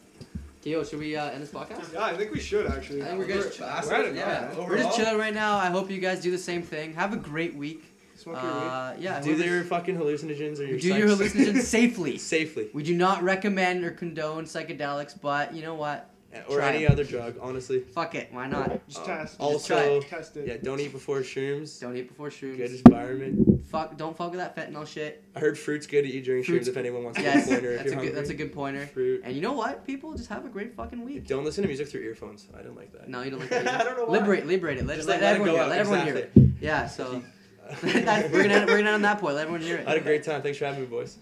[0.68, 1.94] Tio, should we uh, end this podcast?
[1.94, 3.00] Yeah, I think we should actually.
[3.02, 3.36] I think we're good.
[3.46, 4.24] We're, Fast, we're at it yeah.
[4.26, 4.50] now, man.
[4.50, 5.56] Overall, We're just chilling right now.
[5.56, 6.92] I hope you guys do the same thing.
[6.92, 7.84] Have a great week.
[8.16, 8.50] Smoke your.
[8.52, 12.18] Uh, yeah, do whoever's- your fucking hallucinogens or your do your sex- hallucinogens safely.
[12.18, 12.68] safely.
[12.74, 16.10] We do not recommend or condone psychedelics, but you know what?
[16.50, 16.92] or Try any 'em.
[16.92, 17.36] other drug.
[17.40, 18.28] Honestly, Fuck it.
[18.30, 18.86] Why not?
[18.88, 19.36] Just Um, test.
[19.40, 20.46] also, try test it.
[20.46, 21.80] yeah, don't eat before shrooms.
[21.80, 22.58] Don't eat before shrooms.
[22.58, 23.57] Good environment.
[23.70, 23.96] Fuck.
[23.98, 25.22] Don't fuck with that fentanyl shit.
[25.36, 27.60] I heard fruit's good to eat during Fruit's- if anyone wants to Yes, get a
[27.60, 27.76] pointer.
[27.76, 28.14] that's a good.
[28.14, 28.86] That's a good pointer.
[28.86, 29.20] Fruit.
[29.24, 29.86] And you know what?
[29.86, 31.26] People just have a great fucking week.
[31.26, 32.46] Don't listen to music through earphones.
[32.58, 33.08] I don't like that.
[33.08, 33.68] No, you don't like that.
[33.68, 34.12] I don't know why.
[34.18, 34.86] Liberate, liberate it.
[34.86, 35.70] Let, Just let, let it everyone go hear.
[35.70, 36.32] Let everyone hear it.
[36.60, 36.86] Yeah.
[36.86, 37.22] So
[37.82, 39.34] we're gonna we're gonna end on that point.
[39.34, 39.86] Let everyone hear it.
[39.86, 40.40] I had a great time.
[40.40, 41.18] Thanks for having me, boys.